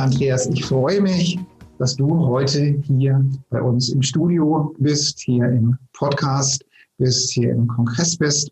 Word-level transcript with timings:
Andreas, 0.00 0.46
ich 0.46 0.64
freue 0.64 1.02
mich, 1.02 1.38
dass 1.78 1.94
du 1.94 2.08
heute 2.26 2.74
hier 2.84 3.22
bei 3.50 3.60
uns 3.60 3.90
im 3.90 4.00
Studio 4.00 4.74
bist, 4.78 5.20
hier 5.20 5.44
im 5.44 5.76
Podcast 5.92 6.64
bist, 6.96 7.30
hier 7.32 7.50
im 7.50 7.66
Kongress 7.66 8.16
bist. 8.16 8.50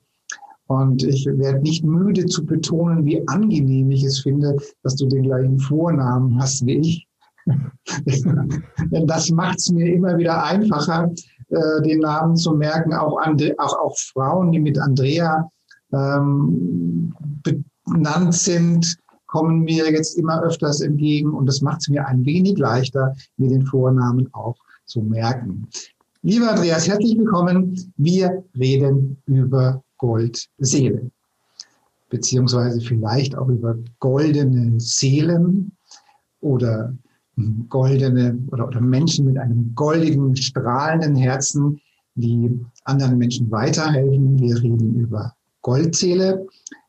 Und 0.66 1.02
ich 1.02 1.24
werde 1.24 1.60
nicht 1.60 1.82
müde 1.84 2.26
zu 2.26 2.44
betonen, 2.44 3.06
wie 3.06 3.26
angenehm 3.28 3.90
ich 3.90 4.04
es 4.04 4.20
finde, 4.20 4.58
dass 4.82 4.96
du 4.96 5.08
den 5.08 5.22
gleichen 5.22 5.58
Vornamen 5.58 6.38
hast 6.38 6.66
wie 6.66 6.80
ich. 6.80 7.08
Denn 7.46 9.06
das 9.06 9.30
macht 9.30 9.56
es 9.56 9.70
mir 9.70 9.94
immer 9.94 10.18
wieder 10.18 10.44
einfacher, 10.44 11.10
äh, 11.48 11.82
den 11.82 12.00
Namen 12.00 12.36
zu 12.36 12.52
merken. 12.52 12.92
Auch, 12.92 13.16
Andre, 13.22 13.54
auch, 13.56 13.72
auch 13.72 13.96
Frauen, 14.12 14.52
die 14.52 14.60
mit 14.60 14.78
Andrea 14.78 15.50
ähm, 15.94 17.14
benannt 17.84 18.34
sind, 18.34 18.98
kommen 19.28 19.60
mir 19.60 19.90
jetzt 19.90 20.18
immer 20.18 20.42
öfters 20.42 20.80
entgegen 20.80 21.30
und 21.30 21.46
das 21.46 21.60
macht 21.60 21.82
es 21.82 21.88
mir 21.88 22.06
ein 22.06 22.24
wenig 22.24 22.58
leichter, 22.58 23.14
mir 23.36 23.50
den 23.50 23.64
Vornamen 23.64 24.28
auch 24.34 24.56
zu 24.86 25.02
merken. 25.02 25.68
Lieber 26.22 26.50
Andreas, 26.50 26.88
herzlich 26.88 27.16
willkommen. 27.16 27.92
Wir 27.96 28.42
reden 28.58 29.16
über 29.26 29.84
Goldseele, 29.98 31.10
beziehungsweise 32.08 32.80
vielleicht 32.80 33.36
auch 33.36 33.48
über 33.48 33.76
goldene 34.00 34.80
Seelen 34.80 35.72
oder 36.40 36.94
goldene 37.68 38.38
oder, 38.50 38.66
oder 38.66 38.80
Menschen 38.80 39.26
mit 39.26 39.38
einem 39.38 39.72
goldigen, 39.74 40.34
strahlenden 40.34 41.14
Herzen, 41.14 41.80
die 42.14 42.58
anderen 42.84 43.18
Menschen 43.18 43.50
weiterhelfen. 43.50 44.40
Wir 44.40 44.56
reden 44.56 44.98
über 44.98 45.34
Goldseele. 45.62 46.46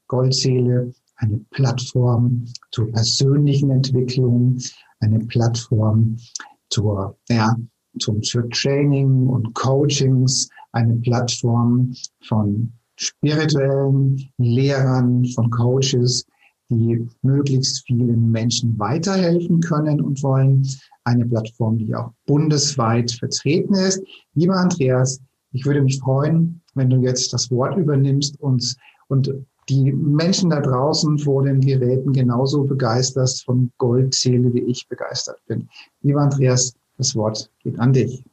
Goldseele 0.07 0.91
eine 1.19 1.37
Plattform 1.51 2.45
zur 2.71 2.91
persönlichen 2.91 3.71
Entwicklung, 3.71 4.57
eine 4.99 5.19
Plattform 5.19 6.17
zur, 6.69 7.17
ja, 7.29 7.55
zum, 7.99 8.21
für 8.23 8.47
Training 8.49 9.27
und 9.27 9.53
Coachings, 9.53 10.49
eine 10.71 10.95
Plattform 10.97 11.93
von 12.23 12.71
spirituellen 12.95 14.29
Lehrern, 14.37 15.25
von 15.25 15.49
Coaches, 15.49 16.25
die 16.69 17.07
möglichst 17.21 17.85
vielen 17.87 18.31
Menschen 18.31 18.77
weiterhelfen 18.77 19.59
können 19.59 20.01
und 20.01 20.21
wollen. 20.21 20.67
Eine 21.03 21.25
Plattform, 21.25 21.79
die 21.79 21.95
auch 21.95 22.11
bundesweit 22.27 23.11
vertreten 23.11 23.73
ist. 23.73 24.03
Lieber 24.35 24.55
Andreas, 24.55 25.19
ich 25.51 25.65
würde 25.65 25.81
mich 25.81 25.99
freuen, 25.99 26.61
wenn 26.75 26.89
du 26.89 27.01
jetzt 27.01 27.33
das 27.33 27.49
Wort 27.49 27.77
übernimmst 27.77 28.39
und, 28.39 28.75
und 29.07 29.33
die 29.69 29.91
Menschen 29.91 30.49
da 30.49 30.59
draußen 30.59 31.19
vor 31.19 31.43
den 31.43 31.61
Geräten 31.61 32.11
genauso 32.11 32.63
begeistert 32.63 33.41
von 33.45 33.71
Goldseele, 33.77 34.53
wie 34.53 34.63
ich 34.63 34.87
begeistert 34.87 35.39
bin. 35.47 35.69
Lieber 36.01 36.21
Andreas, 36.21 36.73
das 36.97 37.15
Wort 37.15 37.49
geht 37.63 37.79
an 37.79 37.93
dich. 37.93 38.23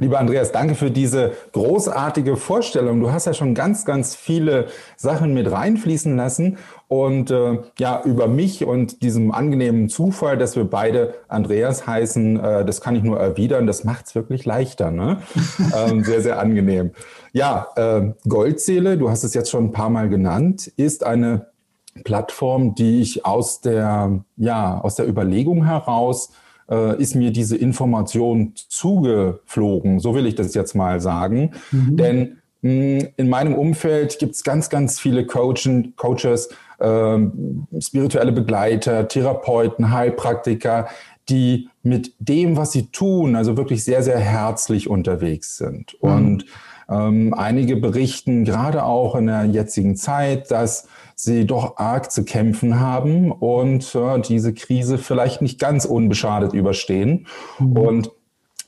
Lieber 0.00 0.20
Andreas, 0.20 0.52
danke 0.52 0.76
für 0.76 0.92
diese 0.92 1.32
großartige 1.52 2.36
Vorstellung. 2.36 3.00
Du 3.00 3.10
hast 3.10 3.26
ja 3.26 3.34
schon 3.34 3.54
ganz, 3.54 3.84
ganz 3.84 4.14
viele 4.14 4.66
Sachen 4.96 5.34
mit 5.34 5.50
reinfließen 5.50 6.16
lassen 6.16 6.58
und 6.86 7.32
äh, 7.32 7.58
ja, 7.80 8.02
über 8.04 8.28
mich 8.28 8.64
und 8.64 9.02
diesem 9.02 9.32
angenehmen 9.32 9.88
Zufall, 9.88 10.38
dass 10.38 10.54
wir 10.54 10.64
beide 10.64 11.14
Andreas 11.26 11.88
heißen, 11.88 12.38
äh, 12.38 12.64
das 12.64 12.80
kann 12.80 12.94
ich 12.94 13.02
nur 13.02 13.18
erwidern. 13.18 13.66
Das 13.66 13.82
macht 13.82 14.06
es 14.06 14.14
wirklich 14.14 14.44
leichter. 14.44 14.92
Ne? 14.92 15.18
ähm, 15.76 16.04
sehr, 16.04 16.20
sehr 16.20 16.38
angenehm. 16.38 16.92
Ja, 17.32 17.66
äh, 17.74 18.12
Goldseele, 18.28 18.98
du 18.98 19.10
hast 19.10 19.24
es 19.24 19.34
jetzt 19.34 19.50
schon 19.50 19.64
ein 19.64 19.72
paar 19.72 19.90
Mal 19.90 20.08
genannt, 20.08 20.68
ist 20.76 21.04
eine 21.04 21.48
Plattform, 22.04 22.76
die 22.76 23.00
ich 23.00 23.26
aus 23.26 23.62
der, 23.62 24.20
ja, 24.36 24.80
aus 24.80 24.94
der 24.94 25.08
Überlegung 25.08 25.64
heraus 25.64 26.30
äh, 26.70 27.00
ist 27.00 27.14
mir 27.14 27.30
diese 27.30 27.56
Information 27.56 28.52
zugeflogen, 28.54 30.00
so 30.00 30.14
will 30.14 30.26
ich 30.26 30.34
das 30.34 30.54
jetzt 30.54 30.74
mal 30.74 31.00
sagen. 31.00 31.52
Mhm. 31.70 31.96
Denn 31.96 32.36
mh, 32.62 32.70
hm, 32.70 33.08
in 33.16 33.28
meinem 33.28 33.54
Umfeld 33.54 34.18
gibt 34.18 34.34
es 34.34 34.44
ganz, 34.44 34.68
ganz 34.70 34.98
viele 34.98 35.26
Coachen, 35.26 35.94
Coaches, 35.96 36.48
äh, 36.78 37.18
spirituelle 37.80 38.32
Begleiter, 38.32 39.08
Therapeuten, 39.08 39.90
Heilpraktiker, 39.92 40.88
die 41.28 41.68
mit 41.82 42.14
dem, 42.18 42.56
was 42.56 42.72
sie 42.72 42.86
tun, 42.86 43.36
also 43.36 43.56
wirklich 43.56 43.84
sehr, 43.84 44.02
sehr 44.02 44.18
herzlich 44.18 44.88
unterwegs 44.88 45.56
sind. 45.56 45.96
Mhm. 46.02 46.10
Und 46.10 46.46
ähm, 46.88 47.34
einige 47.34 47.76
berichten 47.76 48.44
gerade 48.44 48.84
auch 48.84 49.14
in 49.14 49.26
der 49.26 49.44
jetzigen 49.44 49.96
Zeit, 49.96 50.50
dass 50.50 50.88
sie 51.20 51.46
doch 51.46 51.78
arg 51.78 52.12
zu 52.12 52.24
kämpfen 52.24 52.78
haben 52.78 53.32
und 53.32 53.92
äh, 53.96 54.20
diese 54.20 54.54
Krise 54.54 54.98
vielleicht 54.98 55.42
nicht 55.42 55.58
ganz 55.58 55.84
unbeschadet 55.84 56.52
überstehen. 56.52 57.26
Mhm. 57.58 57.76
Und 57.76 58.10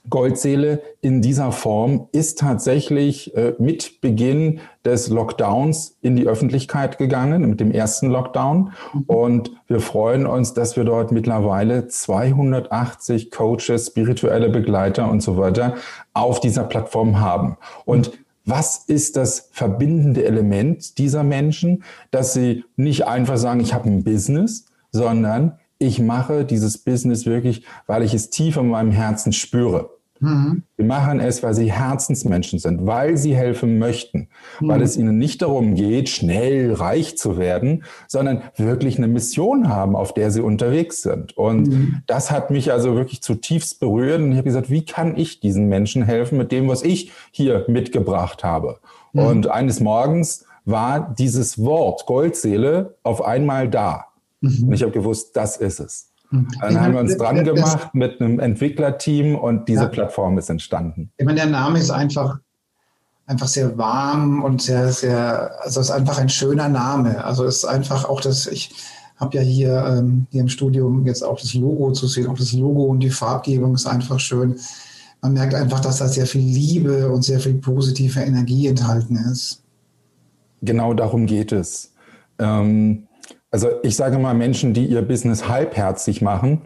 Goldseele 0.08 0.82
in 1.00 1.22
dieser 1.22 1.52
Form 1.52 2.08
ist 2.10 2.40
tatsächlich 2.40 3.36
äh, 3.36 3.54
mit 3.58 4.00
Beginn 4.00 4.60
des 4.84 5.08
Lockdowns 5.08 5.96
in 6.00 6.16
die 6.16 6.26
Öffentlichkeit 6.26 6.98
gegangen, 6.98 7.48
mit 7.48 7.60
dem 7.60 7.70
ersten 7.70 8.10
Lockdown. 8.10 8.72
Mhm. 8.94 9.02
Und 9.06 9.50
wir 9.68 9.78
freuen 9.78 10.26
uns, 10.26 10.52
dass 10.52 10.76
wir 10.76 10.82
dort 10.82 11.12
mittlerweile 11.12 11.86
280 11.86 13.30
Coaches, 13.30 13.88
spirituelle 13.88 14.48
Begleiter 14.48 15.08
und 15.08 15.22
so 15.22 15.36
weiter 15.36 15.76
auf 16.14 16.40
dieser 16.40 16.64
Plattform 16.64 17.20
haben. 17.20 17.58
Und 17.84 18.10
was 18.50 18.78
ist 18.86 19.16
das 19.16 19.48
verbindende 19.52 20.24
Element 20.24 20.98
dieser 20.98 21.22
Menschen, 21.22 21.84
dass 22.10 22.34
sie 22.34 22.64
nicht 22.76 23.06
einfach 23.06 23.38
sagen, 23.38 23.60
ich 23.60 23.72
habe 23.72 23.88
ein 23.88 24.02
Business, 24.02 24.66
sondern 24.90 25.58
ich 25.78 26.00
mache 26.00 26.44
dieses 26.44 26.78
Business 26.78 27.24
wirklich, 27.26 27.64
weil 27.86 28.02
ich 28.02 28.12
es 28.12 28.28
tief 28.30 28.56
in 28.56 28.68
meinem 28.68 28.90
Herzen 28.90 29.32
spüre. 29.32 29.90
Mhm. 30.20 30.62
Sie 30.76 30.84
machen 30.84 31.18
es, 31.18 31.42
weil 31.42 31.54
sie 31.54 31.72
Herzensmenschen 31.72 32.58
sind, 32.58 32.86
weil 32.86 33.16
sie 33.16 33.34
helfen 33.34 33.78
möchten, 33.78 34.28
mhm. 34.60 34.68
weil 34.68 34.82
es 34.82 34.96
ihnen 34.96 35.18
nicht 35.18 35.42
darum 35.42 35.74
geht, 35.74 36.08
schnell 36.08 36.74
reich 36.74 37.16
zu 37.16 37.38
werden, 37.38 37.84
sondern 38.06 38.42
wirklich 38.56 38.98
eine 38.98 39.08
Mission 39.08 39.68
haben, 39.68 39.96
auf 39.96 40.14
der 40.14 40.30
sie 40.30 40.42
unterwegs 40.42 41.02
sind. 41.02 41.36
Und 41.36 41.68
mhm. 41.68 42.02
das 42.06 42.30
hat 42.30 42.50
mich 42.50 42.70
also 42.70 42.94
wirklich 42.94 43.22
zutiefst 43.22 43.80
berührt. 43.80 44.20
Und 44.20 44.32
ich 44.32 44.38
habe 44.38 44.44
gesagt, 44.44 44.70
wie 44.70 44.84
kann 44.84 45.16
ich 45.16 45.40
diesen 45.40 45.68
Menschen 45.68 46.02
helfen 46.02 46.36
mit 46.38 46.52
dem, 46.52 46.68
was 46.68 46.82
ich 46.82 47.12
hier 47.30 47.64
mitgebracht 47.66 48.44
habe? 48.44 48.78
Mhm. 49.12 49.20
Und 49.20 49.46
eines 49.48 49.80
Morgens 49.80 50.44
war 50.66 51.14
dieses 51.18 51.58
Wort 51.58 52.06
Goldseele 52.06 52.96
auf 53.02 53.24
einmal 53.24 53.68
da. 53.68 54.06
Mhm. 54.40 54.68
Und 54.68 54.72
ich 54.72 54.82
habe 54.82 54.92
gewusst, 54.92 55.34
das 55.36 55.56
ist 55.56 55.80
es. 55.80 56.09
Dann 56.30 56.80
haben 56.80 56.92
wir 56.92 57.00
uns 57.00 57.16
dran 57.16 57.44
gemacht 57.44 57.94
mit 57.94 58.20
einem 58.20 58.38
Entwicklerteam 58.38 59.34
und 59.34 59.68
diese 59.68 59.82
ja. 59.82 59.88
Plattform 59.88 60.38
ist 60.38 60.48
entstanden. 60.48 61.10
Ich 61.16 61.26
meine, 61.26 61.40
der 61.40 61.50
Name 61.50 61.78
ist 61.78 61.90
einfach, 61.90 62.38
einfach 63.26 63.48
sehr 63.48 63.76
warm 63.76 64.44
und 64.44 64.62
sehr, 64.62 64.92
sehr, 64.92 65.52
also 65.62 65.80
es 65.80 65.88
ist 65.88 65.92
einfach 65.92 66.18
ein 66.18 66.28
schöner 66.28 66.68
Name. 66.68 67.24
Also 67.24 67.44
es 67.44 67.58
ist 67.58 67.64
einfach 67.64 68.08
auch 68.08 68.20
das, 68.20 68.46
ich 68.46 68.72
habe 69.16 69.38
ja 69.38 69.42
hier, 69.42 69.84
ähm, 69.86 70.26
hier 70.30 70.42
im 70.42 70.48
Studium 70.48 71.04
jetzt 71.04 71.22
auch 71.22 71.38
das 71.40 71.54
Logo 71.54 71.92
zu 71.92 72.06
sehen, 72.06 72.28
auch 72.28 72.38
das 72.38 72.52
Logo 72.52 72.84
und 72.84 73.00
die 73.00 73.10
Farbgebung 73.10 73.74
ist 73.74 73.86
einfach 73.86 74.20
schön. 74.20 74.56
Man 75.20 75.34
merkt 75.34 75.54
einfach, 75.54 75.80
dass 75.80 75.98
da 75.98 76.08
sehr 76.08 76.26
viel 76.26 76.40
Liebe 76.40 77.10
und 77.10 77.22
sehr 77.22 77.40
viel 77.40 77.54
positive 77.54 78.20
Energie 78.20 78.68
enthalten 78.68 79.16
ist. 79.16 79.62
Genau 80.62 80.94
darum 80.94 81.26
geht 81.26 81.52
es. 81.52 81.92
Ähm, 82.38 83.08
also 83.50 83.68
ich 83.82 83.96
sage 83.96 84.18
mal, 84.18 84.34
Menschen, 84.34 84.74
die 84.74 84.86
ihr 84.86 85.02
Business 85.02 85.48
halbherzig 85.48 86.22
machen, 86.22 86.62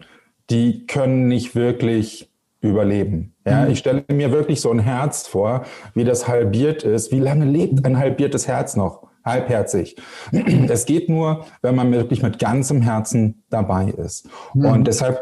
die 0.49 0.85
können 0.85 1.27
nicht 1.27 1.55
wirklich 1.55 2.31
überleben. 2.61 3.35
Ja, 3.45 3.65
mhm. 3.65 3.71
ich 3.71 3.79
stelle 3.79 4.03
mir 4.11 4.31
wirklich 4.31 4.61
so 4.61 4.71
ein 4.71 4.79
Herz 4.79 5.27
vor, 5.27 5.65
wie 5.93 6.03
das 6.03 6.27
halbiert 6.27 6.83
ist. 6.83 7.11
Wie 7.11 7.19
lange 7.19 7.45
lebt 7.45 7.85
ein 7.85 7.97
halbiertes 7.97 8.47
Herz 8.47 8.75
noch? 8.75 9.07
Halbherzig. 9.23 9.95
Es 10.69 10.85
geht 10.85 11.09
nur, 11.09 11.45
wenn 11.61 11.75
man 11.75 11.91
wirklich 11.91 12.21
mit 12.21 12.39
ganzem 12.39 12.81
Herzen 12.81 13.43
dabei 13.49 13.85
ist. 13.89 14.29
Mhm. 14.53 14.65
Und 14.65 14.87
deshalb 14.87 15.19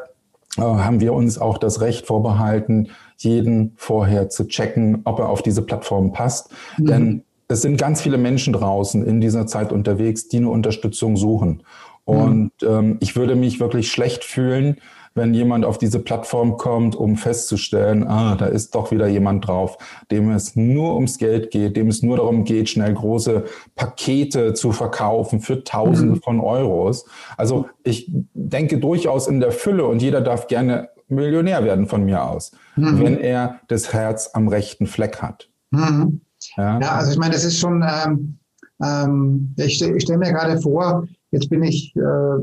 äh, 0.58 0.62
haben 0.62 1.00
wir 1.00 1.14
uns 1.14 1.38
auch 1.38 1.58
das 1.58 1.82
Recht 1.82 2.06
vorbehalten, 2.06 2.90
jeden 3.18 3.74
vorher 3.78 4.30
zu 4.30 4.48
checken, 4.48 5.02
ob 5.06 5.20
er 5.20 5.30
auf 5.30 5.42
diese 5.42 5.62
Plattform 5.62 6.12
passt. 6.12 6.52
Mhm. 6.78 6.86
Denn 6.86 7.24
es 7.54 7.62
sind 7.62 7.78
ganz 7.78 8.02
viele 8.02 8.18
Menschen 8.18 8.54
draußen 8.54 9.06
in 9.06 9.22
dieser 9.22 9.48
Zeit 9.48 9.72
unterwegs, 9.72 10.28
die 10.28 10.38
eine 10.38 10.50
Unterstützung 10.50 11.18
suchen. 11.18 11.64
Und 12.04 12.52
ähm, 12.64 12.98
ich 13.00 13.16
würde 13.16 13.36
mich 13.36 13.60
wirklich 13.60 13.90
schlecht 13.92 14.24
fühlen, 14.24 14.78
wenn 15.16 15.36
jemand 15.36 15.64
auf 15.64 15.78
diese 15.78 16.00
Plattform 16.00 16.58
kommt, 16.58 16.96
um 16.96 17.16
festzustellen, 17.16 18.04
ah, 18.08 18.36
da 18.36 18.48
ist 18.48 18.74
doch 18.74 18.92
wieder 18.92 19.08
jemand 19.08 19.48
drauf, 19.48 19.78
dem 20.10 20.32
es 20.32 20.56
nur 20.56 20.96
ums 20.96 21.20
Geld 21.20 21.52
geht, 21.52 21.78
dem 21.78 21.88
es 21.88 22.02
nur 22.02 22.18
darum 22.18 22.44
geht, 22.44 22.70
schnell 22.70 22.94
große 22.94 23.46
Pakete 23.76 24.56
zu 24.56 24.72
verkaufen 24.72 25.40
für 25.40 25.64
Tausende 25.64 26.16
mhm. 26.16 26.22
von 26.22 26.40
Euros. 26.40 27.06
Also 27.38 27.68
ich 27.84 28.12
denke 28.34 28.80
durchaus 28.80 29.28
in 29.28 29.40
der 29.40 29.52
Fülle 29.52 29.86
und 29.86 30.02
jeder 30.02 30.22
darf 30.22 30.48
gerne 30.48 30.90
Millionär 31.08 31.64
werden 31.64 31.86
von 31.86 32.04
mir 32.06 32.24
aus, 32.24 32.52
mhm. 32.76 33.00
wenn 33.00 33.20
er 33.20 33.60
das 33.68 33.94
Herz 33.94 34.32
am 34.34 34.48
rechten 34.48 34.88
Fleck 34.88 35.22
hat. 35.22 35.50
Mhm. 35.70 36.22
Ja. 36.58 36.80
ja. 36.80 36.92
also 36.96 37.12
ich 37.12 37.18
meine, 37.18 37.34
das 37.34 37.44
ist 37.44 37.60
schon, 37.60 37.84
ähm, 37.88 38.38
ähm, 38.82 39.54
ich, 39.58 39.82
ich 39.82 40.04
stelle 40.04 40.20
mir 40.20 40.32
gerade 40.32 40.60
vor, 40.62 41.08
jetzt 41.32 41.50
bin 41.50 41.64
ich, 41.64 41.96
äh, 41.96 42.38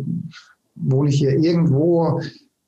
wohne 0.76 1.10
ich 1.10 1.18
hier 1.18 1.38
irgendwo 1.38 2.20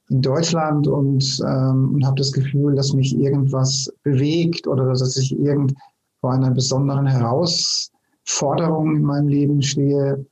in 0.08 0.20
Deutschland 0.20 0.86
und, 0.86 1.40
ähm, 1.46 1.94
und 1.94 2.06
habe 2.06 2.16
das 2.16 2.32
Gefühl, 2.32 2.74
dass 2.74 2.92
mich 2.92 3.16
irgendwas 3.16 3.90
bewegt 4.02 4.66
oder 4.66 4.86
dass 4.86 5.16
ich 5.16 5.38
irgend 5.38 5.74
vor 6.20 6.32
einer 6.32 6.50
besonderen 6.50 7.06
Herausforderung 7.06 8.96
in 8.96 9.02
meinem 9.02 9.28
Leben 9.28 9.62
stehe. 9.62 10.24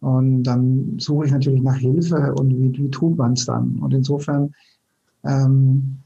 Und 0.00 0.42
dann 0.44 0.98
suche 0.98 1.26
ich 1.26 1.32
natürlich 1.32 1.62
nach 1.62 1.76
Hilfe 1.76 2.34
und 2.34 2.50
wie, 2.50 2.72
wie 2.78 2.90
tut 2.90 3.16
man 3.16 3.32
es 3.32 3.46
dann? 3.46 3.78
Und 3.80 3.92
insofern 3.94 4.54
ähm, 5.24 5.98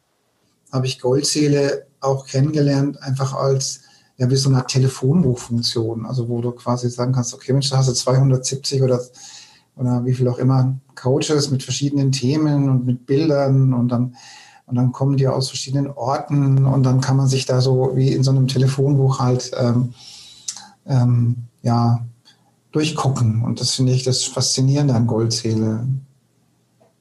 habe 0.73 0.87
ich 0.87 1.00
Goldseele 1.00 1.87
auch 2.00 2.26
kennengelernt, 2.26 3.00
einfach 3.03 3.35
als 3.35 3.82
ja, 4.20 4.28
wie 4.28 4.37
so 4.37 4.50
eine 4.50 4.67
Telefonbuchfunktion, 4.67 6.05
also 6.05 6.28
wo 6.28 6.43
du 6.43 6.50
quasi 6.52 6.90
sagen 6.90 7.12
kannst, 7.12 7.32
okay, 7.32 7.55
Mensch, 7.55 7.70
da 7.70 7.78
hast 7.78 7.88
du 7.88 7.94
270 7.94 8.82
oder 8.82 9.00
oder 9.76 10.05
wie 10.05 10.12
viel 10.12 10.28
auch 10.28 10.37
immer 10.37 10.76
Coaches 10.94 11.50
mit 11.50 11.62
verschiedenen 11.62 12.12
Themen 12.12 12.69
und 12.69 12.84
mit 12.84 13.06
Bildern 13.06 13.72
und 13.72 13.88
dann 13.88 14.14
und 14.67 14.76
dann 14.76 14.93
kommen 14.93 15.17
die 15.17 15.26
aus 15.26 15.49
verschiedenen 15.49 15.90
Orten 15.90 16.67
und 16.67 16.82
dann 16.82 17.00
kann 17.00 17.17
man 17.17 17.28
sich 17.28 17.46
da 17.46 17.62
so 17.62 17.93
wie 17.94 18.12
in 18.12 18.22
so 18.22 18.31
einem 18.31 18.46
Telefonbuch 18.46 19.20
halt 19.20 19.52
ähm, 19.58 19.94
ähm, 20.87 21.37
ja 21.62 22.05
durchgucken 22.72 23.43
und 23.43 23.61
das 23.61 23.70
finde 23.72 23.93
ich 23.93 24.05
das 24.05 24.25
Faszinierende 24.25 24.94
an 24.94 25.06
Goldzähle. 25.06 25.88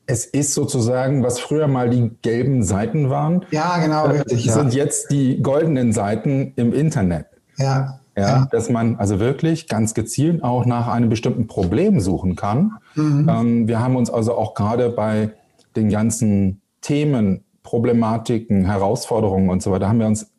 Es 0.10 0.26
ist 0.26 0.56
sozusagen, 0.56 1.22
was 1.22 1.40
früher 1.40 1.68
mal 1.68 1.88
die 1.88 2.10
gelben 2.24 2.64
Seiten 2.64 3.12
waren. 3.12 3.46
Ja, 3.52 3.78
genau, 3.78 4.06
äh, 4.06 4.22
richtig. 4.22 4.52
Sind 4.52 4.74
ja. 4.74 4.84
jetzt 4.84 5.12
die 5.12 5.40
goldenen 5.44 5.94
Seiten 5.94 6.54
im 6.56 6.74
Internet. 6.74 7.28
Ja. 7.58 8.00
Ja, 8.18 8.48
dass 8.52 8.70
man 8.70 8.98
also 8.98 9.20
wirklich 9.20 9.68
ganz 9.70 9.94
gezielt 9.94 10.44
auch 10.44 10.66
nach 10.66 10.88
einem 10.88 11.10
bestimmten 11.10 11.48
Problem 11.48 12.00
suchen 12.02 12.36
kann. 12.36 12.74
Mhm. 12.96 13.30
Ähm, 13.30 13.68
wir 13.68 13.80
haben 13.80 13.96
uns 13.96 14.10
also 14.10 14.36
auch 14.36 14.56
gerade 14.56 14.90
bei 14.90 15.32
den 15.76 15.90
ganzen 15.90 16.60
Themen, 16.82 17.46
Problematiken, 17.64 18.66
Herausforderungen 18.66 19.50
und 19.50 19.62
so 19.62 19.72
weiter, 19.72 19.88
haben 19.88 20.00
wir 20.00 20.08
uns, 20.08 20.32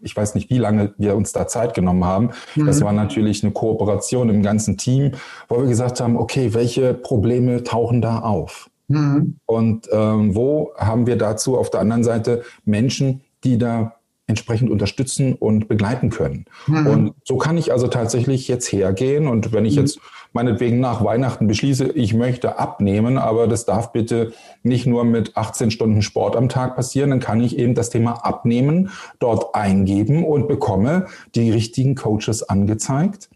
ich 0.00 0.16
weiß 0.16 0.34
nicht, 0.34 0.50
wie 0.50 0.58
lange 0.58 0.94
wir 0.96 1.14
uns 1.14 1.32
da 1.32 1.46
Zeit 1.46 1.74
genommen 1.74 2.04
haben. 2.04 2.30
Mhm. 2.56 2.66
Das 2.66 2.80
war 2.80 2.92
natürlich 2.92 3.44
eine 3.44 3.52
Kooperation 3.52 4.30
im 4.30 4.42
ganzen 4.42 4.76
Team, 4.76 5.12
wo 5.48 5.60
wir 5.60 5.68
gesagt 5.68 6.00
haben, 6.00 6.16
okay, 6.16 6.54
welche 6.54 6.94
Probleme 6.94 7.62
tauchen 7.62 8.00
da 8.00 8.20
auf? 8.20 8.70
Mhm. 8.88 9.36
Und 9.46 9.88
ähm, 9.92 10.34
wo 10.34 10.72
haben 10.76 11.06
wir 11.06 11.16
dazu 11.16 11.56
auf 11.56 11.70
der 11.70 11.80
anderen 11.80 12.04
Seite 12.04 12.42
Menschen, 12.64 13.22
die 13.44 13.58
da 13.58 13.94
entsprechend 14.26 14.70
unterstützen 14.70 15.34
und 15.34 15.68
begleiten 15.68 16.08
können. 16.08 16.46
Mhm. 16.66 16.86
Und 16.86 17.14
so 17.24 17.36
kann 17.36 17.58
ich 17.58 17.72
also 17.72 17.88
tatsächlich 17.88 18.48
jetzt 18.48 18.72
hergehen 18.72 19.26
und 19.26 19.52
wenn 19.52 19.66
ich 19.66 19.76
mhm. 19.76 19.82
jetzt 19.82 19.98
meinetwegen 20.32 20.80
nach 20.80 21.04
Weihnachten 21.04 21.46
beschließe, 21.46 21.92
ich 21.92 22.14
möchte 22.14 22.58
abnehmen, 22.58 23.18
aber 23.18 23.46
das 23.46 23.66
darf 23.66 23.92
bitte 23.92 24.32
nicht 24.62 24.86
nur 24.86 25.04
mit 25.04 25.36
18 25.36 25.70
Stunden 25.70 26.00
Sport 26.00 26.36
am 26.36 26.48
Tag 26.48 26.74
passieren, 26.74 27.10
dann 27.10 27.20
kann 27.20 27.40
ich 27.40 27.58
eben 27.58 27.74
das 27.74 27.90
Thema 27.90 28.24
Abnehmen 28.24 28.90
dort 29.18 29.54
eingeben 29.54 30.24
und 30.24 30.48
bekomme 30.48 31.06
die 31.34 31.50
richtigen 31.50 31.94
Coaches 31.94 32.42
angezeigt. 32.42 33.28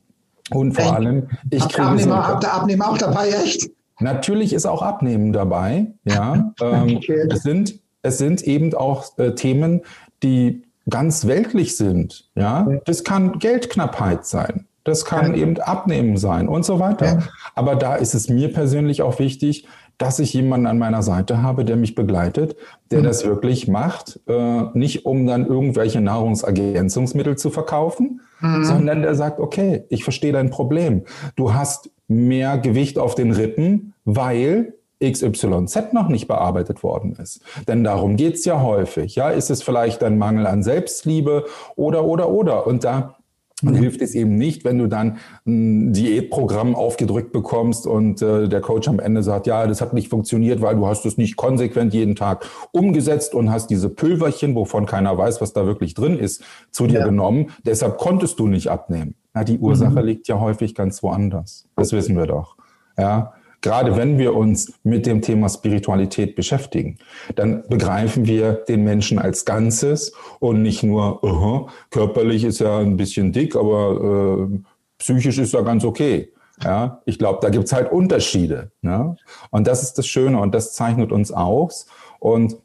Und 0.51 0.73
vor 0.73 0.95
allem, 0.95 1.29
ich 1.51 1.69
kriege 1.69 1.83
Abnehmen, 1.83 2.13
habt 2.13 2.45
ihr 2.45 2.53
Abnehmen 2.53 2.83
auch 2.83 2.97
dabei, 2.97 3.29
echt? 3.29 3.71
Natürlich 4.01 4.53
ist 4.53 4.67
auch 4.67 4.83
Abnehmen 4.83 5.33
dabei, 5.33 5.89
ja. 6.05 6.53
ähm, 6.61 7.01
es 7.31 7.43
sind 7.43 7.81
es 8.03 8.19
sind 8.19 8.43
eben 8.43 8.75
auch 8.75 9.19
äh, 9.19 9.35
Themen, 9.35 9.83
die 10.23 10.63
ganz 10.89 11.27
weltlich 11.27 11.77
sind, 11.77 12.31
ja, 12.35 12.67
das 12.87 13.05
kann 13.05 13.39
Geldknappheit 13.39 14.27
sein. 14.27 14.65
Das 14.85 15.05
kann 15.05 15.35
eben 15.35 15.61
Abnehmen 15.61 16.17
sein 16.17 16.49
und 16.49 16.65
so 16.65 16.81
weiter. 16.81 17.25
Aber 17.55 17.77
da 17.77 17.97
ist 17.97 18.15
es 18.15 18.31
mir 18.31 18.51
persönlich 18.51 19.03
auch 19.03 19.19
wichtig, 19.19 19.67
dass 19.99 20.19
ich 20.19 20.33
jemanden 20.33 20.67
an 20.67 20.79
meiner 20.79 21.03
Seite 21.03 21.43
habe, 21.43 21.67
der 21.67 21.77
mich 21.77 21.95
begleitet, 21.95 22.57
der 22.91 23.01
mhm. 23.01 23.05
das 23.05 23.27
wirklich 23.27 23.69
macht, 23.69 24.21
äh, 24.29 24.63
nicht 24.73 25.05
um 25.05 25.27
dann 25.27 25.47
irgendwelche 25.47 26.01
Nahrungsergänzungsmittel 26.01 27.37
zu 27.37 27.51
verkaufen, 27.51 28.23
mhm. 28.41 28.65
sondern 28.65 29.03
der 29.03 29.15
sagt, 29.15 29.41
okay, 29.41 29.85
ich 29.91 30.05
verstehe 30.05 30.33
dein 30.33 30.49
Problem. 30.49 31.03
Du 31.37 31.53
hast 31.53 31.91
mehr 32.09 32.59
Gewicht 32.59 32.99
auf 32.99 33.15
den 33.15 33.31
Rippen, 33.33 33.95
weil 34.05 34.75
XYZ 35.03 35.93
noch 35.93 36.09
nicht 36.09 36.27
bearbeitet 36.27 36.83
worden 36.83 37.15
ist. 37.15 37.41
Denn 37.69 37.85
darum 37.85 38.17
geht's 38.17 38.45
ja 38.45 38.61
häufig. 38.63 39.15
Ja, 39.15 39.31
ist 39.31 39.51
es 39.51 39.63
vielleicht 39.63 40.03
ein 40.03 40.19
Mangel 40.19 40.47
an 40.47 40.65
Selbstliebe 40.65 41.45
oder, 41.77 42.05
oder, 42.05 42.31
oder. 42.31 42.67
Und 42.67 42.83
da 42.83 43.18
und 43.63 43.75
hilft 43.75 44.03
es 44.03 44.15
eben 44.15 44.37
nicht, 44.37 44.65
wenn 44.65 44.79
du 44.79 44.87
dann 44.87 45.19
ein 45.47 45.93
Diätprogramm 45.93 46.75
aufgedrückt 46.75 47.33
bekommst 47.33 47.87
und 47.87 48.23
äh, 48.23 48.49
der 48.49 48.61
Coach 48.61 48.89
am 48.89 49.01
Ende 49.01 49.23
sagt, 49.23 49.47
ja, 49.47 49.67
das 49.67 49.81
hat 49.81 49.95
nicht 49.95 50.09
funktioniert, 50.09 50.61
weil 50.61 50.77
du 50.77 50.87
hast 50.87 51.05
es 51.07 51.17
nicht 51.17 51.37
konsequent 51.37 51.93
jeden 51.93 52.15
Tag 52.15 52.47
umgesetzt 52.73 53.35
und 53.35 53.51
hast 53.51 53.69
diese 53.69 53.89
Pülverchen, 53.89 54.55
wovon 54.55 54.87
keiner 54.87 55.17
weiß, 55.17 55.41
was 55.41 55.53
da 55.53 55.67
wirklich 55.67 55.95
drin 55.95 56.19
ist, 56.19 56.45
zu 56.71 56.87
dir 56.87 57.01
ja. 57.01 57.07
genommen. 57.07 57.51
Deshalb 57.65 57.99
konntest 57.99 58.39
du 58.39 58.47
nicht 58.47 58.69
abnehmen. 58.69 59.15
Na, 59.35 59.45
die 59.45 59.59
Ursache 59.59 60.01
mhm. 60.01 60.07
liegt 60.07 60.29
ja 60.29 60.39
häufig 60.39 60.75
ganz 60.75 61.03
woanders. 61.03 61.69
Das 61.77 61.93
wissen 61.93 62.17
wir 62.17 62.27
doch. 62.27 62.57
Ja, 62.97 63.35
Gerade 63.61 63.97
wenn 63.97 64.19
wir 64.19 64.35
uns 64.35 64.73
mit 64.85 65.05
dem 65.05 65.21
Thema 65.21 65.49
Spiritualität 65.49 66.37
beschäftigen, 66.37 66.99
dann 67.35 67.65
begreifen 67.69 68.27
wir 68.27 68.53
den 68.53 68.85
Menschen 68.85 69.19
als 69.19 69.45
Ganzes 69.45 70.13
und 70.39 70.63
nicht 70.63 70.83
nur, 70.83 71.25
uh 71.25 71.69
körperlich 71.91 72.45
ist 72.45 72.61
er 72.61 72.79
ein 72.79 72.97
bisschen 72.97 73.33
dick, 73.33 73.57
aber 73.57 74.49
äh, 74.51 74.59
psychisch 74.99 75.39
ist 75.39 75.55
er 75.55 75.65
ganz 75.65 75.85
okay. 75.85 76.33
Ja, 76.63 77.03
ich 77.05 77.19
glaube, 77.19 77.39
da 77.41 77.51
gibt's 77.51 77.73
halt 77.73 77.91
Unterschiede. 77.93 78.73
Ne? 78.83 79.17
Und 79.51 79.67
das 79.67 79.83
ist 79.83 79.99
das 79.99 80.07
Schöne 80.07 80.41
und 80.41 80.55
das 80.55 80.73
zeichnet 80.73 81.13
uns 81.13 81.31
aus. 81.31 81.87
Und 82.19 82.57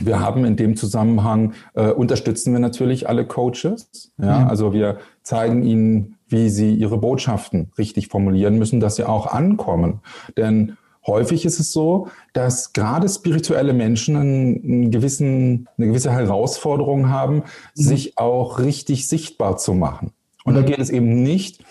wir 0.00 0.20
haben 0.20 0.44
in 0.44 0.56
dem 0.56 0.76
Zusammenhang, 0.76 1.54
äh, 1.74 1.90
unterstützen 1.90 2.52
wir 2.52 2.60
natürlich 2.60 3.08
alle 3.08 3.26
Coaches. 3.26 4.12
Ja, 4.18 4.40
mhm. 4.40 4.48
also 4.48 4.72
wir 4.72 4.98
zeigen 5.22 5.62
ihnen, 5.62 6.17
wie 6.28 6.48
sie 6.50 6.74
ihre 6.74 6.98
Botschaften 6.98 7.72
richtig 7.78 8.08
formulieren 8.08 8.58
müssen, 8.58 8.80
dass 8.80 8.96
sie 8.96 9.04
auch 9.04 9.26
ankommen. 9.26 10.00
Denn 10.36 10.76
häufig 11.06 11.44
ist 11.44 11.58
es 11.58 11.72
so, 11.72 12.08
dass 12.32 12.72
gerade 12.72 13.08
spirituelle 13.08 13.72
Menschen 13.72 14.16
einen 14.16 14.90
gewissen, 14.90 15.68
eine 15.76 15.88
gewisse 15.88 16.12
Herausforderung 16.12 17.08
haben, 17.08 17.36
mhm. 17.36 17.42
sich 17.74 18.18
auch 18.18 18.58
richtig 18.58 19.08
sichtbar 19.08 19.56
zu 19.56 19.74
machen. 19.74 20.12
Und 20.44 20.54
mhm. 20.54 20.56
da 20.56 20.62
geht 20.62 20.78
es 20.78 20.90
eben 20.90 21.22
nicht 21.22 21.64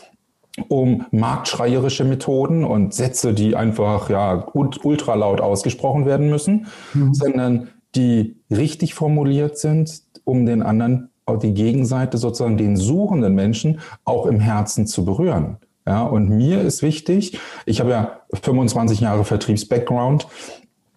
um 0.69 1.05
marktschreierische 1.11 2.03
Methoden 2.03 2.63
und 2.63 2.93
Sätze, 2.93 3.33
die 3.33 3.55
einfach 3.55 4.09
ja 4.09 4.47
ultra 4.53 5.13
laut 5.13 5.39
ausgesprochen 5.39 6.05
werden 6.05 6.29
müssen, 6.29 6.67
mhm. 6.93 7.13
sondern 7.13 7.69
die 7.95 8.41
richtig 8.49 8.93
formuliert 8.93 9.57
sind, 9.57 10.01
um 10.23 10.45
den 10.45 10.61
anderen 10.61 11.11
die 11.35 11.53
Gegenseite 11.53 12.17
sozusagen 12.17 12.57
den 12.57 12.77
suchenden 12.77 13.35
Menschen 13.35 13.79
auch 14.05 14.25
im 14.25 14.39
Herzen 14.39 14.87
zu 14.87 15.03
berühren. 15.03 15.57
Ja, 15.85 16.03
und 16.03 16.29
mir 16.29 16.61
ist 16.61 16.81
wichtig, 16.81 17.39
ich 17.65 17.79
habe 17.79 17.91
ja 17.91 18.19
25 18.33 18.99
Jahre 18.99 19.23
Vertriebs-Background 19.23 20.27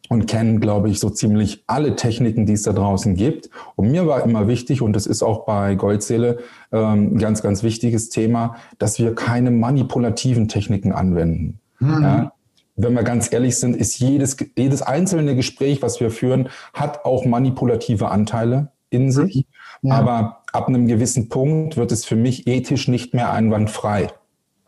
und 0.08 0.26
kenne, 0.26 0.58
glaube 0.58 0.90
ich, 0.90 0.98
so 0.98 1.08
ziemlich 1.08 1.62
alle 1.68 1.94
Techniken, 1.94 2.44
die 2.44 2.54
es 2.54 2.64
da 2.64 2.72
draußen 2.72 3.14
gibt. 3.14 3.50
Und 3.76 3.92
mir 3.92 4.08
war 4.08 4.24
immer 4.24 4.48
wichtig, 4.48 4.82
und 4.82 4.94
das 4.94 5.06
ist 5.06 5.22
auch 5.22 5.44
bei 5.46 5.76
Goldseele 5.76 6.38
ähm, 6.72 7.14
ein 7.14 7.18
ganz, 7.18 7.42
ganz 7.42 7.62
wichtiges 7.62 8.08
Thema, 8.08 8.56
dass 8.78 8.98
wir 8.98 9.14
keine 9.14 9.52
manipulativen 9.52 10.48
Techniken 10.48 10.90
anwenden. 10.90 11.60
Mhm. 11.78 12.02
Ja, 12.02 12.32
wenn 12.74 12.94
wir 12.94 13.04
ganz 13.04 13.32
ehrlich 13.32 13.56
sind, 13.56 13.76
ist 13.76 14.00
jedes, 14.00 14.36
jedes 14.56 14.82
einzelne 14.82 15.36
Gespräch, 15.36 15.82
was 15.82 16.00
wir 16.00 16.10
führen, 16.10 16.48
hat 16.74 17.04
auch 17.04 17.24
manipulative 17.24 18.08
Anteile 18.08 18.72
in 18.90 19.12
sich. 19.12 19.46
Ja. 19.82 19.94
Aber 19.94 20.42
ab 20.52 20.68
einem 20.68 20.86
gewissen 20.86 21.28
Punkt 21.28 21.76
wird 21.76 21.92
es 21.92 22.04
für 22.04 22.16
mich 22.16 22.46
ethisch 22.46 22.88
nicht 22.88 23.14
mehr 23.14 23.32
einwandfrei. 23.32 24.08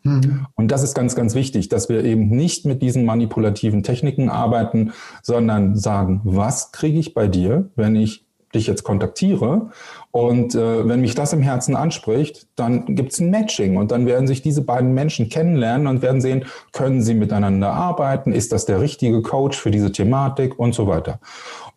Mhm. 0.04 0.46
Und 0.54 0.70
das 0.70 0.82
ist 0.82 0.94
ganz, 0.94 1.14
ganz 1.14 1.34
wichtig, 1.34 1.68
dass 1.68 1.88
wir 1.88 2.04
eben 2.04 2.28
nicht 2.28 2.64
mit 2.64 2.82
diesen 2.82 3.04
manipulativen 3.04 3.82
Techniken 3.82 4.28
arbeiten, 4.28 4.92
sondern 5.22 5.76
sagen, 5.76 6.20
was 6.24 6.72
kriege 6.72 6.98
ich 6.98 7.14
bei 7.14 7.28
dir, 7.28 7.70
wenn 7.76 7.94
ich 7.96 8.24
dich 8.54 8.66
jetzt 8.66 8.82
kontaktiere 8.82 9.70
und 10.10 10.54
äh, 10.54 10.86
wenn 10.86 11.00
mich 11.00 11.14
das 11.14 11.32
im 11.32 11.40
Herzen 11.40 11.74
anspricht, 11.74 12.48
dann 12.54 12.94
gibt 12.94 13.12
es 13.12 13.20
ein 13.20 13.30
Matching 13.30 13.78
und 13.78 13.90
dann 13.90 14.04
werden 14.04 14.26
sich 14.26 14.42
diese 14.42 14.62
beiden 14.62 14.92
Menschen 14.92 15.30
kennenlernen 15.30 15.86
und 15.86 16.02
werden 16.02 16.20
sehen, 16.20 16.44
können 16.72 17.02
sie 17.02 17.14
miteinander 17.14 17.72
arbeiten, 17.72 18.32
ist 18.32 18.52
das 18.52 18.66
der 18.66 18.80
richtige 18.80 19.22
Coach 19.22 19.58
für 19.58 19.70
diese 19.70 19.90
Thematik 19.90 20.58
und 20.58 20.74
so 20.74 20.86
weiter. 20.86 21.18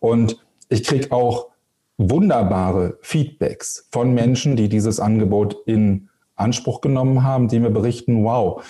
Und 0.00 0.44
ich 0.68 0.84
kriege 0.84 1.12
auch 1.12 1.46
wunderbare 1.98 2.98
Feedbacks 3.00 3.88
von 3.90 4.12
Menschen, 4.12 4.56
die 4.56 4.68
dieses 4.68 5.00
Angebot 5.00 5.56
in 5.66 6.08
Anspruch 6.34 6.80
genommen 6.80 7.22
haben, 7.22 7.48
die 7.48 7.58
mir 7.58 7.70
berichten, 7.70 8.24
wow, 8.24 8.62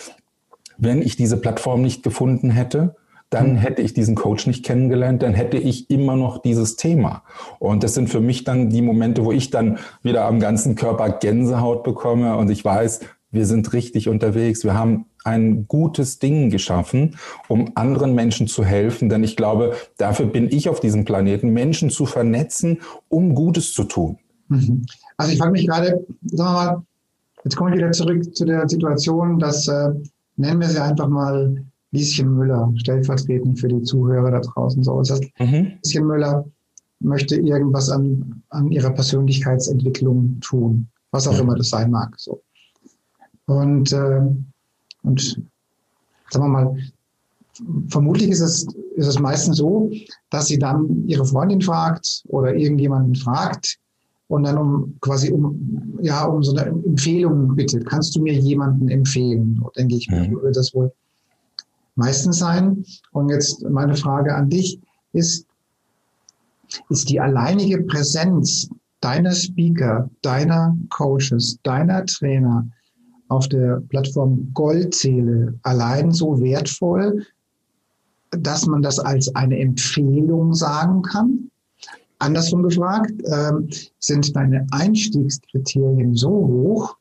wenn 0.79 1.03
ich 1.03 1.17
diese 1.17 1.37
Plattform 1.37 1.83
nicht 1.83 2.03
gefunden 2.03 2.51
hätte, 2.51 2.97
dann 3.31 3.55
mhm. 3.55 3.57
hätte 3.57 3.83
ich 3.83 3.93
diesen 3.93 4.15
Coach 4.15 4.47
nicht 4.47 4.65
kennengelernt, 4.65 5.23
dann 5.23 5.35
hätte 5.35 5.57
ich 5.57 5.91
immer 5.91 6.17
noch 6.17 6.39
dieses 6.39 6.77
Thema. 6.77 7.25
Und 7.59 7.83
das 7.83 7.95
sind 7.95 8.09
für 8.09 8.21
mich 8.21 8.45
dann 8.45 8.71
die 8.71 8.83
Momente, 8.83 9.25
wo 9.25 9.33
ich 9.33 9.51
dann 9.51 9.79
wieder 10.03 10.27
am 10.27 10.39
ganzen 10.39 10.77
Körper 10.77 11.11
Gänsehaut 11.11 11.83
bekomme 11.83 12.37
und 12.37 12.51
ich 12.51 12.65
weiß, 12.65 13.01
wir 13.33 13.47
sind 13.47 13.73
richtig 13.73 14.09
unterwegs. 14.09 14.65
Wir 14.65 14.75
haben 14.75 15.07
ein 15.27 15.67
gutes 15.67 16.19
Ding 16.19 16.51
geschaffen, 16.51 17.17
um 17.49 17.73
anderen 17.75 18.15
Menschen 18.15 18.47
zu 18.47 18.65
helfen. 18.65 19.09
Denn 19.09 19.25
ich 19.25 19.37
glaube, 19.37 19.75
dafür 19.99 20.27
bin 20.27 20.49
ich 20.51 20.69
auf 20.69 20.81
diesem 20.81 21.05
Planeten, 21.05 21.51
Menschen 21.51 21.91
zu 21.91 22.07
vernetzen, 22.07 22.79
um 23.09 23.35
Gutes 23.35 23.73
zu 23.75 23.85
tun. 23.85 24.19
Mhm. 24.49 24.87
Also 25.17 25.33
ich 25.33 25.39
frage 25.39 25.53
mich 25.53 25.67
gerade, 25.67 26.07
sagen 26.27 26.37
wir 26.37 26.45
mal, 26.45 26.83
jetzt 27.45 27.57
komme 27.57 27.71
ich 27.71 27.77
wieder 27.77 27.91
zurück 27.91 28.35
zu 28.35 28.45
der 28.45 28.69
Situation, 28.69 29.39
dass, 29.39 29.67
äh, 29.67 29.91
nennen 30.37 30.61
wir 30.61 30.69
sie 30.69 30.81
einfach 30.81 31.09
mal 31.09 31.65
Lieschen 31.91 32.35
Müller, 32.37 32.73
stellvertretend 32.77 33.59
für 33.59 33.69
die 33.69 33.83
Zuhörer 33.83 34.31
da 34.31 34.41
draußen. 34.41 34.83
So, 34.83 34.99
das 34.99 35.13
heißt, 35.13 35.25
mhm. 35.39 35.73
Lieschen 35.83 36.07
Müller 36.07 36.45
möchte 37.01 37.37
irgendwas 37.37 37.91
an, 37.91 38.43
an 38.51 38.71
ihrer 38.71 38.91
Persönlichkeitsentwicklung 38.91 40.39
tun, 40.41 40.89
was 41.11 41.27
auch 41.27 41.35
ja. 41.35 41.41
immer 41.41 41.57
das 41.57 41.71
sein 41.71 41.91
mag. 41.91 42.15
So. 42.17 42.43
Und, 43.47 43.93
äh, 43.93 44.21
und 45.07 45.41
sagen 46.31 46.45
wir 46.45 46.49
mal, 46.49 46.77
vermutlich 47.89 48.31
ist 48.31 48.41
es, 48.41 48.67
ist 48.97 49.07
es 49.07 49.19
meistens 49.19 49.57
so, 49.59 49.91
dass 50.31 50.47
sie 50.47 50.59
dann 50.59 51.07
ihre 51.07 51.25
Freundin 51.25 51.63
fragt 51.63 52.23
oder 52.29 52.55
irgendjemanden 52.55 53.15
fragt 53.15 53.79
und 54.29 54.43
dann 54.43 54.59
um 54.59 54.97
quasi 55.01 55.33
um, 55.33 55.99
ja, 56.03 56.25
um 56.25 56.43
so 56.43 56.55
eine 56.55 56.71
Empfehlung 56.71 57.55
bittet. 57.55 57.87
Kannst 57.89 58.17
du 58.17 58.23
mir 58.23 58.35
jemanden 58.35 58.89
empfehlen? 58.89 59.63
Denke 59.77 59.97
ich, 59.97 60.11
mhm. 60.11 60.33
würde 60.33 60.53
das 60.53 60.75
wohl 60.75 60.93
meistens 61.95 62.39
sein. 62.39 62.85
Und 63.13 63.31
jetzt 63.31 63.63
meine 63.71 63.97
Frage 63.97 64.35
an 64.35 64.51
dich 64.51 64.81
ist, 65.13 65.47
ist 66.91 67.09
die 67.09 67.21
alleinige 67.21 67.83
Präsenz 67.83 68.69
deiner 69.01 69.33
Speaker, 69.33 70.11
deiner 70.23 70.77
Coaches, 70.91 71.59
deiner 71.63 72.05
Trainer 72.07 72.67
auf 73.29 73.49
der 73.49 73.83
Plattform 73.89 74.51
Goldzähle 74.55 75.55
allein 75.63 76.13
so 76.13 76.41
wertvoll, 76.41 77.25
dass 78.31 78.67
man 78.67 78.83
das 78.83 78.99
als 78.99 79.35
eine 79.35 79.59
Empfehlung 79.59 80.55
sagen 80.55 81.03
kann? 81.03 81.51
Andersrum 82.19 82.63
gefragt, 82.63 83.13
ähm, 83.27 83.69
sind 83.99 84.35
deine 84.35 84.67
Einstiegskriterien 84.71 86.15
so 86.15 86.31
hoch, 86.31 86.97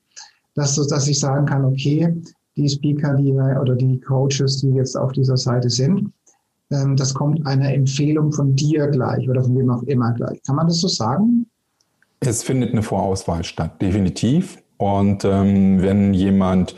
dass, 0.56 0.76
dass 0.88 1.08
ich 1.08 1.20
sagen 1.20 1.46
kann, 1.46 1.66
okay, 1.66 2.14
die 2.58 2.70
Speaker 2.70 3.16
die, 3.16 3.32
oder 3.32 3.76
die 3.76 4.00
Coaches, 4.00 4.58
die 4.58 4.70
jetzt 4.70 4.98
auf 4.98 5.12
dieser 5.14 5.38
Seite 5.38 5.70
sind, 5.70 6.12
ähm, 6.72 6.96
das 6.96 7.14
kommt 7.14 7.46
einer 7.46 7.74
Empfehlung 7.74 8.32
von 8.32 8.56
dir 8.56 8.88
gleich 8.88 9.30
oder 9.30 9.44
von 9.44 9.58
wem 9.58 9.70
auch 9.70 9.84
immer 9.84 10.14
gleich. 10.14 10.42
Kann 10.44 10.56
man 10.56 10.68
das 10.68 10.80
so 10.80 10.88
sagen? 10.88 11.46
Es 12.22 12.44
findet 12.44 12.72
eine 12.72 12.82
Vorauswahl 12.82 13.44
statt, 13.44 13.82
definitiv. 13.82 14.58
Und 14.78 15.26
ähm, 15.26 15.82
wenn 15.82 16.14
jemand 16.14 16.76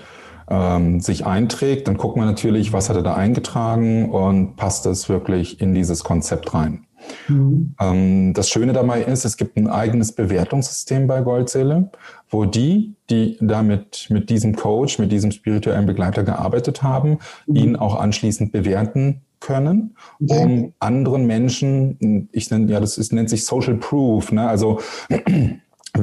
ähm, 0.50 1.00
sich 1.00 1.25
einträgt, 1.25 1.88
dann 1.88 1.98
guckt 1.98 2.18
man 2.18 2.25
natürlich, 2.25 2.74
was 2.74 2.89
hat 2.89 2.96
er 2.96 3.04
da 3.04 3.16
eingetragen 3.16 4.10
und 4.10 4.56
passt 4.56 4.86
das 4.86 5.10
wirklich 5.10 5.62
in 5.62 5.74
dieses 5.74 6.04
Konzept 6.04 6.54
rein. 6.54 6.86
Mhm. 7.27 7.75
Ähm, 7.80 8.34
das 8.34 8.50
Schöne 8.50 8.74
dabei 8.74 9.04
ist, 9.04 9.25
es 9.25 9.38
gibt 9.38 9.58
ein 9.58 9.68
eigenes 9.68 10.12
Bewertungssystem 10.12 11.08
bei 11.08 11.22
Goldseele, 11.22 11.92
wo 12.30 12.46
die, 12.46 12.96
die 13.10 13.38
damit 13.39 14.08
mit 14.10 14.30
diesem 14.30 14.56
Coach, 14.56 15.00
mit 15.00 15.12
diesem 15.12 15.32
spirituellen 15.32 15.86
Begleiter 15.86 16.24
gearbeitet 16.24 16.84
haben, 16.84 17.20
mhm. 17.46 17.56
ihn 17.56 17.75
auch 17.75 18.00
anschließend 18.00 18.51
bewerten 18.51 19.22
können, 19.39 19.96
um 20.20 20.74
anderen 20.80 21.27
Menschen, 21.27 22.27
ich 22.32 22.50
nenne, 22.50 22.72
ja, 22.72 22.80
das 22.80 22.98
ist, 22.98 23.13
nennt 23.13 23.30
sich 23.30 23.46
Social 23.46 23.75
Proof, 23.75 24.32
ne? 24.32 24.48
also 24.48 24.80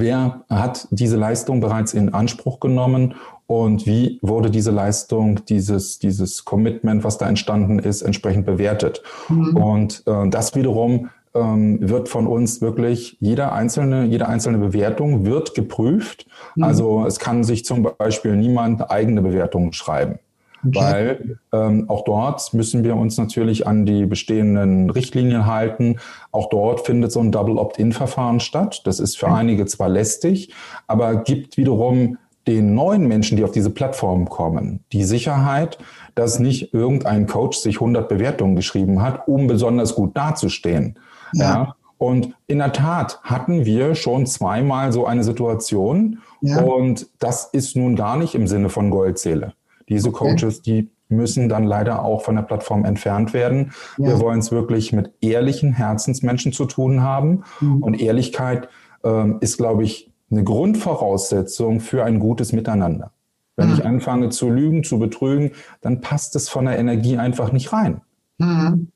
wer 0.01 0.45
hat 0.49 0.89
diese 0.91 1.17
Leistung 1.17 1.61
bereits 1.61 1.95
in 1.95 2.13
Anspruch 2.15 2.61
genommen 2.61 3.15
und 3.47 3.87
wie 3.87 4.19
wurde 4.23 4.51
diese 4.51 4.71
Leistung, 4.71 5.45
dieses, 5.47 5.99
dieses 5.99 6.45
Commitment, 6.45 7.05
was 7.05 7.19
da 7.19 7.29
entstanden 7.29 7.79
ist, 7.79 8.03
entsprechend 8.03 8.47
bewertet. 8.47 9.03
Mhm. 9.29 9.57
Und 9.57 10.03
äh, 10.07 10.29
das 10.29 10.55
wiederum 10.55 11.11
ähm, 11.35 11.79
wird 11.81 12.09
von 12.09 12.27
uns 12.27 12.61
wirklich 12.61 13.17
jeder 13.21 13.53
einzelne, 13.53 14.05
jede 14.05 14.29
einzelne 14.29 14.59
Bewertung 14.59 15.27
wird 15.27 15.55
geprüft. 15.55 16.27
Mhm. 16.55 16.63
Also 16.63 17.05
es 17.07 17.19
kann 17.19 17.45
sich 17.45 17.65
zum 17.65 17.83
Beispiel 17.99 18.37
niemand 18.37 18.91
eigene 18.91 19.21
Bewertungen 19.21 19.73
schreiben. 19.73 20.19
Okay. 20.67 20.79
Weil 20.79 21.39
ähm, 21.53 21.89
auch 21.89 22.05
dort 22.05 22.55
müssen 22.55 22.85
wir 22.85 22.97
uns 22.97 23.19
natürlich 23.19 23.67
an 23.67 23.85
die 23.87 24.07
bestehenden 24.07 24.91
Richtlinien 24.91 25.47
halten. 25.47 25.97
Auch 26.33 26.49
dort 26.49 26.87
findet 26.87 27.13
so 27.13 27.21
ein 27.21 27.33
Double 27.33 27.59
Opt-in-Verfahren 27.59 28.41
statt. 28.41 28.83
Das 28.85 29.01
ist 29.01 29.19
für 29.19 29.29
mhm. 29.29 29.35
einige 29.35 29.67
zwar 29.67 29.89
lästig, 29.89 30.53
aber 30.87 31.17
gibt 31.17 31.57
wiederum 31.57 32.19
den 32.47 32.75
neuen 32.75 33.09
Menschen, 33.09 33.37
die 33.37 33.45
auf 33.45 33.53
diese 33.53 33.71
Plattform 33.71 34.29
kommen, 34.29 34.85
die 34.93 35.05
Sicherheit, 35.05 35.79
dass 36.15 36.39
nicht 36.39 36.75
irgendein 36.75 37.27
Coach 37.27 37.59
sich 37.59 37.77
100 37.77 38.09
Bewertungen 38.09 38.55
geschrieben 38.55 39.03
hat, 39.03 39.27
um 39.29 39.47
besonders 39.47 39.95
gut 39.95 40.17
dazustehen. 40.17 40.99
Ja. 41.33 41.45
ja. 41.45 41.77
Und 41.97 42.35
in 42.47 42.59
der 42.59 42.73
Tat 42.73 43.21
hatten 43.23 43.65
wir 43.65 43.95
schon 43.95 44.27
zweimal 44.27 44.93
so 44.93 45.07
eine 45.07 45.25
Situation. 45.25 46.19
Ja. 46.43 46.61
Und 46.61 47.07
das 47.19 47.47
ist 47.47 47.77
nun 47.77 47.97
gar 47.97 48.17
nicht 48.17 48.35
im 48.35 48.47
Sinne 48.47 48.69
von 48.69 48.91
Goldzähle. 48.91 49.55
Diese 49.89 50.09
okay. 50.09 50.37
Coaches, 50.37 50.63
die 50.63 50.91
müssen 51.09 51.49
dann 51.49 51.65
leider 51.65 52.05
auch 52.05 52.23
von 52.23 52.37
der 52.37 52.43
Plattform 52.43 52.85
entfernt 52.85 53.35
werden. 53.35 53.73
Ja. 53.99 54.09
Wir 54.09 54.21
wollen 54.21 54.41
es 54.41 54.51
wirklich 54.51 54.93
mit 54.93 55.13
ehrlichen 55.21 55.73
Herzensmenschen 55.73 56.53
zu 56.53 56.65
tun 56.65 57.03
haben. 57.03 57.45
Mhm. 57.61 57.83
Und 57.83 58.01
Ehrlichkeit 58.01 58.69
ähm, 59.05 59.39
ist, 59.41 59.59
glaube 59.59 59.85
ich, 59.85 60.11
eine 60.31 60.45
Grundvoraussetzung 60.45 61.81
für 61.81 62.05
ein 62.05 62.19
gutes 62.19 62.53
Miteinander. 62.53 63.13
Wenn 63.57 63.69
mhm. 63.69 63.75
ich 63.75 63.85
anfange 63.85 64.31
zu 64.31 64.51
lügen, 64.51 64.83
zu 64.83 64.99
betrügen, 64.99 65.53
dann 65.81 66.01
passt 66.01 66.35
es 66.37 66.49
von 66.49 66.65
der 66.65 66.79
Energie 66.79 67.19
einfach 67.19 67.53
nicht 67.53 67.73
rein. 67.73 68.01
Mhm. 68.39 68.89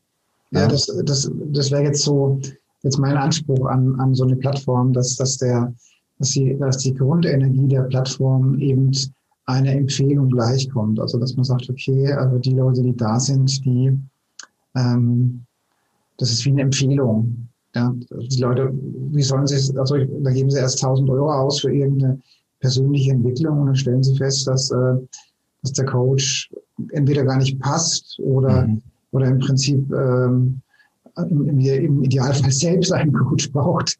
Ja, 0.51 0.63
ja, 0.63 0.69
das, 0.69 0.87
das, 1.05 1.31
das 1.53 1.71
wäre 1.71 1.85
jetzt 1.85 2.03
so 2.03 2.41
jetzt 2.83 2.99
mein 2.99 3.17
Anspruch 3.17 3.67
an, 3.67 3.99
an 4.01 4.15
so 4.15 4.25
eine 4.25 4.37
Plattform, 4.37 4.93
dass, 4.93 5.17
dass, 5.17 5.37
der, 5.39 5.73
dass, 6.19 6.31
die, 6.31 6.57
dass 6.59 6.79
die 6.79 6.95
Grundenergie 6.95 7.69
der 7.69 7.83
Plattform 7.83 8.59
eben 8.59 8.93
einer 9.49 9.73
Empfehlung 9.73 10.29
gleichkommt. 10.29 11.01
Also 11.01 11.19
dass 11.19 11.35
man 11.35 11.45
sagt, 11.45 11.69
okay, 11.71 12.13
also 12.13 12.39
die 12.39 12.55
Leute, 12.55 12.83
die 12.83 12.97
da 12.97 13.19
sind, 13.19 13.65
die 13.65 13.99
ähm, 14.77 15.45
das 16.19 16.31
ist 16.31 16.45
wie 16.45 16.51
eine 16.51 16.63
Empfehlung. 16.63 17.49
Ja, 17.75 17.95
die 18.11 18.41
Leute, 18.41 18.73
wie 18.73 19.23
sollen 19.23 19.47
sie, 19.47 19.79
also 19.79 19.97
da 19.97 20.31
geben 20.31 20.51
sie 20.51 20.59
erst 20.59 20.83
1000 20.83 21.09
Euro 21.11 21.33
aus 21.33 21.61
für 21.61 21.73
irgendeine 21.73 22.21
persönliche 22.61 23.13
Entwicklung 23.13 23.61
und 23.61 23.67
dann 23.67 23.77
stellen 23.77 24.03
sie 24.03 24.17
fest, 24.17 24.47
dass, 24.47 24.71
äh, 24.71 24.97
dass 25.63 25.73
der 25.73 25.87
Coach 25.87 26.51
entweder 26.93 27.25
gar 27.25 27.39
nicht 27.39 27.59
passt 27.61 28.19
oder, 28.21 28.67
mhm. 28.67 28.83
oder 29.13 29.27
im 29.27 29.39
Prinzip 29.39 29.91
ähm, 29.93 30.61
im, 31.17 31.59
im 31.59 32.03
Idealfall 32.03 32.51
selbst 32.51 32.93
einen 32.93 33.13
Coach 33.13 33.51
braucht. 33.53 33.99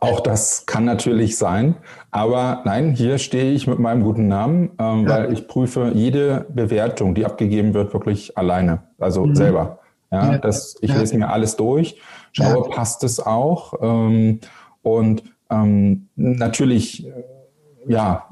Auch 0.00 0.20
das 0.20 0.66
kann 0.66 0.84
natürlich 0.84 1.38
sein. 1.38 1.76
Aber 2.10 2.62
nein, 2.64 2.92
hier 2.92 3.18
stehe 3.18 3.52
ich 3.52 3.66
mit 3.66 3.78
meinem 3.78 4.02
guten 4.02 4.28
Namen, 4.28 4.70
ähm, 4.78 5.04
ja. 5.04 5.08
weil 5.08 5.32
ich 5.32 5.48
prüfe 5.48 5.92
jede 5.94 6.46
Bewertung, 6.52 7.14
die 7.14 7.24
abgegeben 7.24 7.72
wird, 7.72 7.94
wirklich 7.94 8.36
alleine, 8.36 8.82
also 8.98 9.24
mhm. 9.24 9.34
selber. 9.34 9.78
Ja, 10.10 10.36
das, 10.36 10.76
ich 10.82 10.94
lese 10.94 11.16
mir 11.16 11.30
alles 11.30 11.56
durch, 11.56 11.98
schaue, 12.32 12.68
passt 12.68 13.02
es 13.02 13.18
auch. 13.18 13.72
Ähm, 13.80 14.40
und 14.82 15.22
ähm, 15.48 16.08
natürlich, 16.16 17.06
äh, 17.06 17.12
ja, 17.88 18.28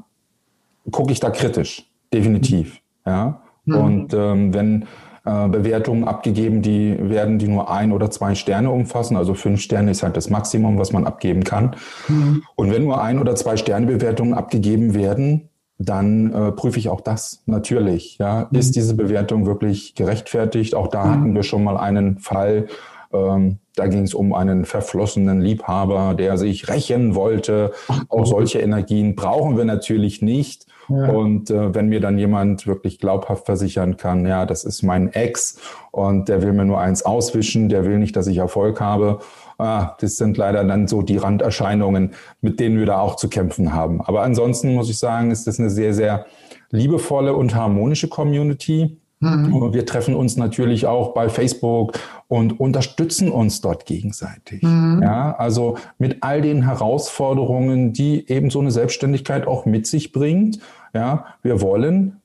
gucke 0.91 1.13
ich 1.13 1.21
da 1.21 1.31
kritisch, 1.31 1.91
definitiv. 2.13 2.83
Ja. 3.07 3.41
Mhm. 3.65 3.75
Und 3.77 4.15
ähm, 4.15 4.53
wenn 4.53 4.87
äh, 5.25 5.49
Bewertungen 5.49 6.05
abgegeben, 6.05 6.63
die 6.63 6.97
werden, 6.99 7.39
die 7.39 7.49
nur 7.49 7.71
ein 7.71 7.93
oder 7.93 8.11
zwei 8.11 8.35
Sterne 8.35 8.71
umfassen, 8.71 9.17
also 9.17 9.35
fünf 9.35 9.61
Sterne 9.61 9.91
ist 9.91 10.03
halt 10.03 10.17
das 10.17 10.31
Maximum, 10.31 10.79
was 10.79 10.93
man 10.93 11.07
abgeben 11.07 11.45
kann. 11.45 11.77
Mhm. 12.09 12.43
Und 12.57 12.71
wenn 12.71 12.85
nur 12.85 13.03
ein 13.03 13.19
oder 13.19 13.35
zwei 13.35 13.57
Sterne 13.57 13.87
Bewertungen 13.87 14.35
abgegeben 14.35 14.95
werden, 14.95 15.49
dann 15.79 16.33
äh, 16.33 16.53
prüfe 16.53 16.79
ich 16.79 16.89
auch 16.89 17.01
das 17.01 17.43
natürlich. 17.47 18.19
Ja, 18.19 18.49
mhm. 18.51 18.59
ist 18.59 18.77
diese 18.77 18.95
Bewertung 18.95 19.47
wirklich 19.47 19.95
gerechtfertigt? 19.95 20.75
Auch 20.75 20.89
da 20.89 21.05
mhm. 21.05 21.11
hatten 21.11 21.35
wir 21.35 21.43
schon 21.43 21.65
mal 21.65 21.77
einen 21.77 22.19
Fall, 22.19 22.67
Ähm, 23.13 23.59
da 23.75 23.89
ging 23.89 24.05
es 24.05 24.15
um 24.15 24.33
einen 24.33 24.65
verflossenen 24.65 25.41
Liebhaber, 25.41 26.15
der 26.15 26.39
sich 26.39 26.69
rächen 26.69 27.17
wollte. 27.17 27.73
Auch 28.09 28.25
solche 28.25 28.61
Energien 28.61 29.17
brauchen 29.17 29.57
wir 29.57 29.65
natürlich 29.65 30.23
nicht. 30.23 30.67
Ja. 30.91 31.11
Und 31.11 31.51
äh, 31.51 31.75
wenn 31.75 31.89
mir 31.89 32.01
dann 32.01 32.19
jemand 32.19 32.67
wirklich 32.67 32.99
glaubhaft 32.99 33.47
versichern 33.47 33.97
kann, 33.97 34.27
ja, 34.27 34.45
das 34.45 34.65
ist 34.65 34.83
mein 34.83 35.13
Ex 35.13 35.59
und 35.93 36.29
der 36.29 36.43
will 36.43 36.53
mir 36.53 36.65
nur 36.65 36.81
eins 36.81 37.03
auswischen, 37.03 37.69
der 37.69 37.85
will 37.85 37.99
nicht, 37.99 38.17
dass 38.17 38.27
ich 38.27 38.39
Erfolg 38.39 38.81
habe, 38.81 39.21
ah, 39.59 39.97
das 40.01 40.17
sind 40.17 40.37
leider 40.37 40.65
dann 40.65 40.89
so 40.89 41.03
die 41.03 41.17
Randerscheinungen, 41.17 42.13
mit 42.41 42.61
denen 42.61 42.79
wir 42.79 42.87
da 42.87 42.99
auch 42.99 43.17
zu 43.17 43.29
kämpfen 43.29 43.73
haben. 43.73 44.01
Aber 44.01 44.23
ansonsten 44.23 44.75
muss 44.75 44.91
ich 44.91 44.99
sagen, 44.99 45.31
ist 45.31 45.47
das 45.47 45.59
eine 45.61 45.71
sehr, 45.71 45.95
sehr 45.95 46.27
liebevolle 46.71 47.35
und 47.35 47.55
harmonische 47.55 48.09
Community. 48.09 48.97
Mhm. 49.21 49.75
Wir 49.75 49.85
treffen 49.85 50.15
uns 50.15 50.37
natürlich 50.37 50.87
auch 50.87 51.13
bei 51.13 51.29
Facebook 51.29 51.93
und 52.27 52.59
unterstützen 52.59 53.31
uns 53.31 53.61
dort 53.61 53.85
gegenseitig. 53.85 54.63
Mhm. 54.63 55.01
Ja, 55.03 55.37
also 55.37 55.77
mit 55.99 56.19
all 56.23 56.41
den 56.41 56.63
Herausforderungen, 56.63 57.93
die 57.93 58.31
eben 58.31 58.49
so 58.49 58.61
eine 58.61 58.71
Selbstständigkeit 58.71 59.47
auch 59.47 59.67
mit 59.67 59.87
sich 59.87 60.13
bringt. 60.13 60.61
Ja, 60.95 61.27
wir 61.43 61.61
wollen 61.61 62.21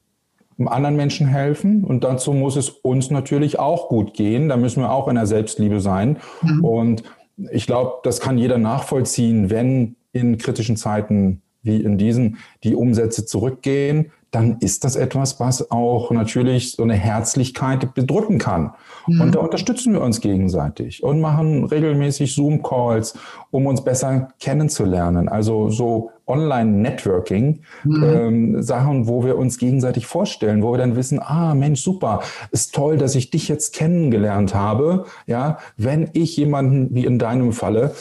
anderen 0.63 0.95
Menschen 0.95 1.27
helfen 1.27 1.84
und 1.84 2.03
dazu 2.03 2.31
muss 2.34 2.55
es 2.55 2.69
uns 2.69 3.12
natürlich 3.12 3.60
auch 3.60 3.89
gut 3.89 4.13
gehen. 4.13 4.48
Da 4.48 4.57
müssen 4.57 4.81
wir 4.81 4.91
auch 4.91 5.07
in 5.07 5.15
der 5.15 5.25
Selbstliebe 5.27 5.81
sein. 5.81 6.17
Mhm. 6.41 6.63
Und 6.63 7.03
ich 7.51 7.67
glaube, 7.67 7.95
das 8.03 8.22
kann 8.22 8.38
jeder 8.38 8.57
nachvollziehen, 8.57 9.50
wenn 9.50 9.98
in 10.13 10.38
kritischen 10.38 10.77
Zeiten 10.77 11.41
wie 11.62 11.81
in 11.81 11.98
diesen 11.98 12.38
die 12.63 12.75
Umsätze 12.75 13.25
zurückgehen, 13.25 14.12
dann 14.36 14.58
ist 14.60 14.84
das 14.84 14.98
etwas, 14.98 15.39
was 15.39 15.72
auch 15.72 16.12
natürlich 16.12 16.74
so 16.74 16.84
eine 16.84 16.96
Herzlichkeit 16.96 17.94
bedrücken 17.94 18.38
kann. 18.38 18.74
Mhm. 19.08 19.22
Und 19.22 19.36
da 19.36 19.39
unterstützen 19.39 19.94
wir 19.94 20.01
uns 20.01 20.20
gegenseitig 20.20 21.04
und 21.04 21.22
machen 21.22 21.63
regelmäßig 21.63 22.36
Zoom-Calls, 22.36 23.18
um 23.51 23.65
uns 23.65 23.82
besser 23.82 24.27
kennenzulernen. 24.42 25.30
Also 25.30 25.70
so 25.70 26.12
Online-Networking, 26.27 27.62
mhm. 27.86 28.04
ähm, 28.04 28.62
Sachen, 28.62 29.08
wo 29.08 29.24
wir 29.24 29.38
uns 29.38 29.58
gegenseitig 29.58 30.06
vorstellen, 30.06 30.63
wo 30.63 30.74
wir 30.74 30.80
dann 30.80 30.98
wissen, 30.98 31.20
ah 31.22 31.56
Mensch, 31.56 31.82
super, 31.82 32.20
ist 32.51 32.75
toll, 32.75 32.98
dass 32.98 33.15
ich 33.15 33.30
dich 33.30 33.48
jetzt 33.48 33.74
kennengelernt 33.74 34.54
habe. 34.54 35.06
Ja, 35.27 35.60
wenn 35.77 36.10
ich 36.12 36.36
jemanden 36.36 36.94
wie 36.94 37.06
in 37.06 37.20
deinem 37.20 37.54
Falle 37.54 37.94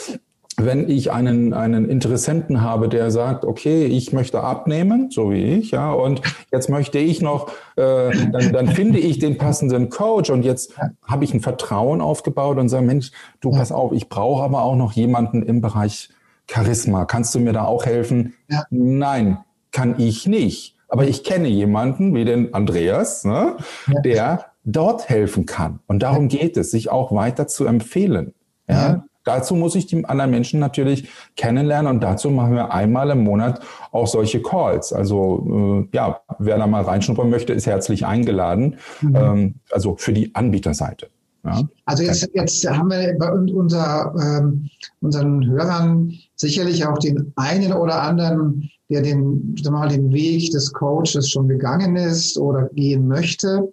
wenn 0.56 0.88
ich 0.88 1.11
einen, 1.12 1.52
einen 1.52 1.88
Interessenten 1.88 2.62
habe, 2.62 2.88
der 2.88 3.11
sagt, 3.11 3.44
okay, 3.44 3.87
ich 3.87 4.12
möchte 4.12 4.42
abnehmen, 4.42 5.11
so 5.11 5.30
wie 5.30 5.42
ich, 5.42 5.73
ja, 5.73 5.92
und 5.92 6.23
jetzt 6.52 6.70
möchte 6.70 6.99
ich 6.99 7.20
noch, 7.20 7.49
äh, 7.76 8.11
dann, 8.30 8.52
dann 8.52 8.68
finde 8.68 8.99
ich 8.99 9.18
den 9.18 9.38
passenden 9.38 9.88
Coach 9.88 10.30
und 10.30 10.44
jetzt 10.44 10.75
habe 11.06 11.25
ich 11.25 11.34
ein 11.34 11.40
Vertrauen 11.40 12.00
aufgebaut 12.00 12.58
und 12.58 12.68
sage, 12.68 12.87
Mensch, 12.87 13.11
du 13.40 13.50
pass 13.50 13.73
auf, 13.73 13.92
ich 13.92 14.08
brauche 14.08 14.44
aber 14.44 14.62
auch 14.62 14.76
noch 14.76 14.92
jemanden 14.92 15.42
im 15.42 15.61
Bereich 15.61 16.11
Charisma. 16.50 17.04
Kannst 17.04 17.34
du 17.34 17.40
mir 17.40 17.52
da 17.52 17.64
auch 17.64 17.87
helfen? 17.87 18.34
Ja. 18.49 18.64
Nein, 18.70 19.38
kann 19.73 19.96
ich 19.99 20.26
nicht. 20.26 20.76
Aber 20.88 21.04
ich 21.06 21.25
kenne 21.25 21.49
jemanden 21.49 22.14
wie 22.14 22.25
den 22.25 22.54
Andreas, 22.54 23.25
ne, 23.25 23.56
ja. 23.87 24.00
der 24.02 24.44
dort 24.64 25.08
helfen 25.08 25.46
kann. 25.46 25.80
Und 25.87 26.02
darum 26.02 26.28
geht 26.28 26.56
es, 26.56 26.70
sich 26.70 26.90
auch 26.90 27.12
weiter 27.12 27.46
zu 27.46 27.66
empfehlen. 27.66 28.34
Ja, 28.68 29.04
Dazu 29.25 29.54
muss 29.54 29.75
ich 29.75 29.87
die 29.87 30.04
anderen 30.04 30.31
Menschen 30.31 30.61
natürlich 30.61 31.08
kennenlernen 31.37 31.91
und 31.91 32.02
dazu 32.02 32.30
machen 32.30 32.54
wir 32.54 32.73
einmal 32.73 33.10
im 33.10 33.25
Monat 33.25 33.60
auch 33.91 34.06
solche 34.06 34.43
Calls. 34.43 34.93
Also 34.93 35.87
äh, 35.93 35.97
ja, 35.97 36.21
wer 36.39 36.58
da 36.58 36.67
mal 36.67 36.82
reinschnuppern 36.82 37.30
möchte, 37.30 37.52
ist 37.52 37.67
herzlich 37.67 38.06
eingeladen. 38.06 38.76
Mhm. 39.00 39.17
Ähm, 39.17 39.54
also 39.71 39.97
für 39.97 40.13
die 40.13 40.34
Anbieterseite. 40.34 41.08
Ja. 41.45 41.63
Also 41.84 42.02
jetzt, 42.04 42.30
jetzt 42.32 42.67
haben 42.67 42.91
wir 42.91 43.17
bei 43.19 43.30
unser, 43.30 44.15
ähm, 44.19 44.71
unseren 45.00 45.47
Hörern 45.47 46.15
sicherlich 46.37 46.87
auch 46.87 46.99
den 46.99 47.32
einen 47.37 47.73
oder 47.73 48.02
anderen, 48.02 48.71
der 48.89 49.02
den, 49.02 49.54
mal, 49.71 49.89
den 49.89 50.13
Weg 50.13 50.50
des 50.52 50.73
Coaches 50.73 51.30
schon 51.30 51.49
gegangen 51.49 51.97
ist 51.97 52.39
oder 52.39 52.71
gehen 52.71 53.06
möchte. 53.06 53.73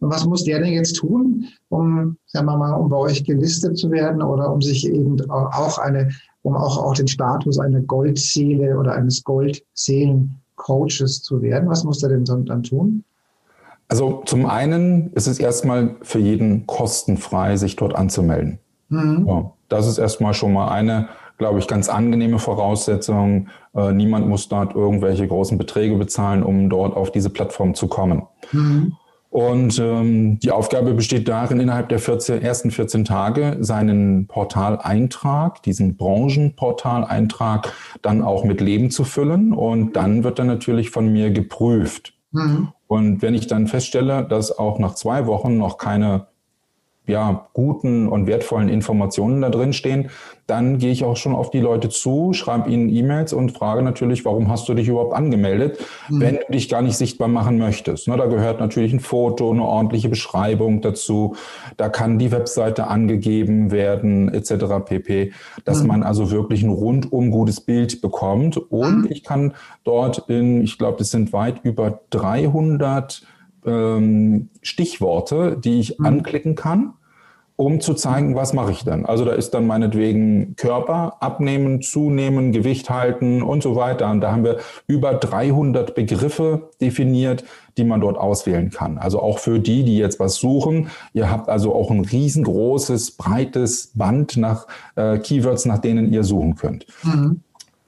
Und 0.00 0.10
was 0.10 0.26
muss 0.26 0.44
der 0.44 0.60
denn 0.60 0.72
jetzt 0.72 0.96
tun, 0.96 1.46
um, 1.68 2.16
sagen 2.26 2.46
wir 2.46 2.56
mal, 2.56 2.72
um 2.72 2.88
bei 2.88 2.96
euch 2.96 3.22
gelistet 3.24 3.76
zu 3.78 3.90
werden 3.90 4.22
oder 4.22 4.50
um 4.52 4.62
sich 4.62 4.86
eben 4.86 5.20
auch 5.30 5.78
eine, 5.78 6.10
um 6.42 6.56
auch, 6.56 6.78
auch 6.78 6.94
den 6.94 7.08
Status 7.08 7.58
einer 7.58 7.80
Goldseele 7.82 8.78
oder 8.78 8.94
eines 8.94 9.22
Goldseelen-Coaches 9.24 11.22
zu 11.22 11.42
werden? 11.42 11.68
Was 11.68 11.84
muss 11.84 11.98
der 11.98 12.08
denn 12.08 12.24
dann 12.24 12.62
tun? 12.62 13.04
Also 13.88 14.22
zum 14.24 14.46
einen 14.46 15.12
ist 15.14 15.26
es 15.26 15.38
erstmal 15.38 15.96
für 16.02 16.20
jeden 16.20 16.66
kostenfrei, 16.66 17.56
sich 17.56 17.76
dort 17.76 17.94
anzumelden. 17.94 18.58
Mhm. 18.88 19.26
Ja, 19.28 19.52
das 19.68 19.86
ist 19.86 19.98
erstmal 19.98 20.32
schon 20.32 20.52
mal 20.52 20.68
eine, 20.68 21.08
glaube 21.38 21.58
ich, 21.58 21.66
ganz 21.66 21.88
angenehme 21.88 22.38
Voraussetzung. 22.38 23.48
Äh, 23.74 23.92
niemand 23.92 24.28
muss 24.28 24.48
dort 24.48 24.74
irgendwelche 24.74 25.26
großen 25.26 25.58
Beträge 25.58 25.96
bezahlen, 25.96 26.42
um 26.42 26.70
dort 26.70 26.96
auf 26.96 27.10
diese 27.10 27.30
Plattform 27.30 27.74
zu 27.74 27.88
kommen. 27.88 28.22
Mhm. 28.52 28.96
Und 29.30 29.78
ähm, 29.78 30.40
die 30.40 30.50
Aufgabe 30.50 30.92
besteht 30.92 31.28
darin, 31.28 31.60
innerhalb 31.60 31.88
der 31.88 32.00
14, 32.00 32.42
ersten 32.42 32.72
14 32.72 33.04
Tage 33.04 33.58
seinen 33.60 34.26
Portaleintrag, 34.26 35.62
diesen 35.62 35.96
Branchenportaleintrag, 35.96 37.72
dann 38.02 38.22
auch 38.22 38.42
mit 38.42 38.60
Leben 38.60 38.90
zu 38.90 39.04
füllen. 39.04 39.52
Und 39.52 39.94
dann 39.94 40.24
wird 40.24 40.40
er 40.40 40.46
natürlich 40.46 40.90
von 40.90 41.12
mir 41.12 41.30
geprüft. 41.30 42.12
Mhm. 42.32 42.72
Und 42.88 43.22
wenn 43.22 43.34
ich 43.34 43.46
dann 43.46 43.68
feststelle, 43.68 44.24
dass 44.24 44.58
auch 44.58 44.80
nach 44.80 44.96
zwei 44.96 45.26
Wochen 45.26 45.56
noch 45.58 45.78
keine 45.78 46.26
ja, 47.10 47.48
guten 47.52 48.08
und 48.08 48.26
wertvollen 48.26 48.68
Informationen 48.68 49.42
da 49.42 49.50
drin 49.50 49.72
stehen, 49.72 50.10
dann 50.50 50.78
gehe 50.78 50.90
ich 50.90 51.04
auch 51.04 51.16
schon 51.16 51.34
auf 51.34 51.50
die 51.50 51.60
Leute 51.60 51.88
zu, 51.88 52.32
schreibe 52.32 52.68
ihnen 52.68 52.88
E-Mails 52.88 53.32
und 53.32 53.52
frage 53.52 53.82
natürlich, 53.82 54.24
warum 54.24 54.50
hast 54.50 54.68
du 54.68 54.74
dich 54.74 54.88
überhaupt 54.88 55.14
angemeldet, 55.14 55.78
mhm. 56.08 56.20
wenn 56.20 56.34
du 56.36 56.52
dich 56.52 56.68
gar 56.68 56.82
nicht 56.82 56.96
sichtbar 56.96 57.28
machen 57.28 57.56
möchtest. 57.56 58.08
Na, 58.08 58.16
da 58.16 58.26
gehört 58.26 58.58
natürlich 58.58 58.92
ein 58.92 58.98
Foto, 58.98 59.52
eine 59.52 59.62
ordentliche 59.62 60.08
Beschreibung 60.08 60.80
dazu. 60.80 61.36
Da 61.76 61.88
kann 61.88 62.18
die 62.18 62.32
Webseite 62.32 62.88
angegeben 62.88 63.70
werden, 63.70 64.28
etc. 64.28 64.84
pp. 64.84 65.32
Dass 65.64 65.82
mhm. 65.82 65.88
man 65.88 66.02
also 66.02 66.32
wirklich 66.32 66.64
ein 66.64 66.70
rundum 66.70 67.30
gutes 67.30 67.60
Bild 67.60 68.00
bekommt. 68.00 68.56
Und 68.56 69.02
mhm. 69.02 69.08
ich 69.08 69.22
kann 69.22 69.54
dort 69.84 70.28
in, 70.28 70.62
ich 70.64 70.78
glaube, 70.78 70.98
das 70.98 71.12
sind 71.12 71.32
weit 71.32 71.60
über 71.62 72.00
300 72.10 73.22
ähm, 73.66 74.48
Stichworte, 74.62 75.56
die 75.56 75.78
ich 75.78 75.98
mhm. 75.98 76.06
anklicken 76.06 76.56
kann 76.56 76.94
um 77.60 77.78
zu 77.82 77.92
zeigen, 77.92 78.36
was 78.36 78.54
mache 78.54 78.72
ich 78.72 78.84
denn. 78.84 79.04
Also 79.04 79.26
da 79.26 79.32
ist 79.32 79.52
dann 79.52 79.66
meinetwegen 79.66 80.56
Körper, 80.56 81.18
abnehmen, 81.20 81.82
zunehmen, 81.82 82.52
Gewicht 82.52 82.88
halten 82.88 83.42
und 83.42 83.62
so 83.62 83.76
weiter. 83.76 84.10
Und 84.10 84.22
da 84.22 84.32
haben 84.32 84.44
wir 84.44 84.60
über 84.86 85.12
300 85.12 85.94
Begriffe 85.94 86.70
definiert, 86.80 87.44
die 87.76 87.84
man 87.84 88.00
dort 88.00 88.16
auswählen 88.16 88.70
kann. 88.70 88.96
Also 88.96 89.20
auch 89.20 89.38
für 89.38 89.58
die, 89.58 89.84
die 89.84 89.98
jetzt 89.98 90.18
was 90.18 90.36
suchen. 90.36 90.88
Ihr 91.12 91.30
habt 91.30 91.50
also 91.50 91.74
auch 91.74 91.90
ein 91.90 92.02
riesengroßes, 92.02 93.18
breites 93.18 93.92
Band 93.94 94.38
nach 94.38 94.66
äh, 94.96 95.18
Keywords, 95.18 95.66
nach 95.66 95.80
denen 95.80 96.10
ihr 96.10 96.24
suchen 96.24 96.54
könnt. 96.54 96.86
Mhm. 97.02 97.40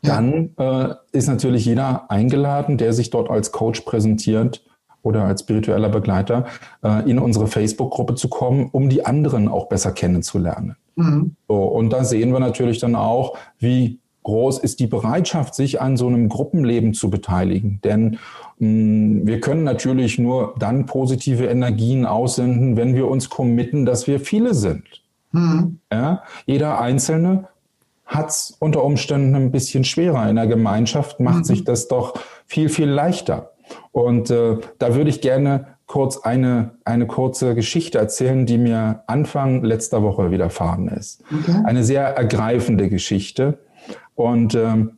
Ja. 0.03 0.17
Dann 0.17 0.51
äh, 0.59 0.95
ist 1.13 1.29
natürlich 1.29 1.65
jeder 1.65 2.11
eingeladen, 2.11 2.77
der 2.77 2.93
sich 2.93 3.09
dort 3.09 3.31
als 3.31 3.53
Coach 3.53 3.81
präsentiert 3.81 4.63
oder 5.03 5.25
als 5.25 5.43
spiritueller 5.43 5.89
Begleiter 5.89 6.47
äh, 6.83 7.09
in 7.09 7.19
unsere 7.19 7.47
Facebook-Gruppe 7.47 8.15
zu 8.15 8.29
kommen, 8.29 8.69
um 8.73 8.89
die 8.89 9.05
anderen 9.05 9.49
auch 9.49 9.69
besser 9.69 9.93
kennenzulernen. 9.93 10.77
Mhm. 10.97 11.37
So, 11.49 11.57
und 11.57 11.91
da 11.91 12.05
sehen 12.05 12.33
wir 12.33 12.41
natürlich 12.41 12.79
dann 12.79 12.95
auch, 12.95 13.37
wie 13.59 13.99
groß 14.23 14.59
ist 14.59 14.81
die 14.81 14.87
Bereitschaft, 14.87 15.55
sich 15.55 15.81
an 15.81 15.97
so 15.97 16.07
einem 16.07 16.29
Gruppenleben 16.29 16.95
zu 16.95 17.11
beteiligen. 17.11 17.81
Denn 17.83 18.19
mh, 18.59 18.69
mm, 18.69 19.27
wir 19.27 19.41
können 19.41 19.65
natürlich 19.65 20.19
nur 20.19 20.55
dann 20.59 20.87
positive 20.87 21.47
Energien 21.47 22.07
aussenden, 22.07 22.77
wenn 22.77 22.95
wir 22.95 23.09
uns 23.09 23.29
committen, 23.29 23.85
dass 23.85 24.07
wir 24.07 24.21
viele 24.21 24.55
sind. 24.55 24.85
Mhm. 25.33 25.79
Ja? 25.91 26.23
Jeder 26.47 26.81
Einzelne 26.81 27.49
hat 28.07 28.29
es 28.29 28.57
unter 28.59 28.85
Umständen 28.85 29.35
ein 29.35 29.51
bisschen 29.51 29.85
schwerer. 29.85 30.29
In 30.29 30.37
der 30.37 30.47
Gemeinschaft 30.47 31.19
macht 31.19 31.39
mhm. 31.39 31.45
sich 31.45 31.65
das 31.65 31.89
doch 31.89 32.15
viel, 32.47 32.69
viel 32.69 32.89
leichter. 32.89 33.52
Und 33.93 34.31
äh, 34.31 34.57
da 34.79 34.95
würde 34.95 35.11
ich 35.11 35.21
gerne 35.21 35.67
kurz 35.87 36.17
eine, 36.17 36.73
eine 36.85 37.07
kurze 37.07 37.55
Geschichte 37.55 37.99
erzählen, 37.99 38.47
die 38.47 38.57
mir 38.57 39.03
Anfang 39.07 39.63
letzter 39.63 40.03
Woche 40.03 40.31
widerfahren 40.31 40.89
ist. 40.89 41.23
Okay. 41.31 41.63
Eine 41.65 41.85
sehr 41.85 42.05
ergreifende 42.17 42.89
Geschichte. 42.89 43.59
Und 44.15 44.55
ähm, 44.55 44.97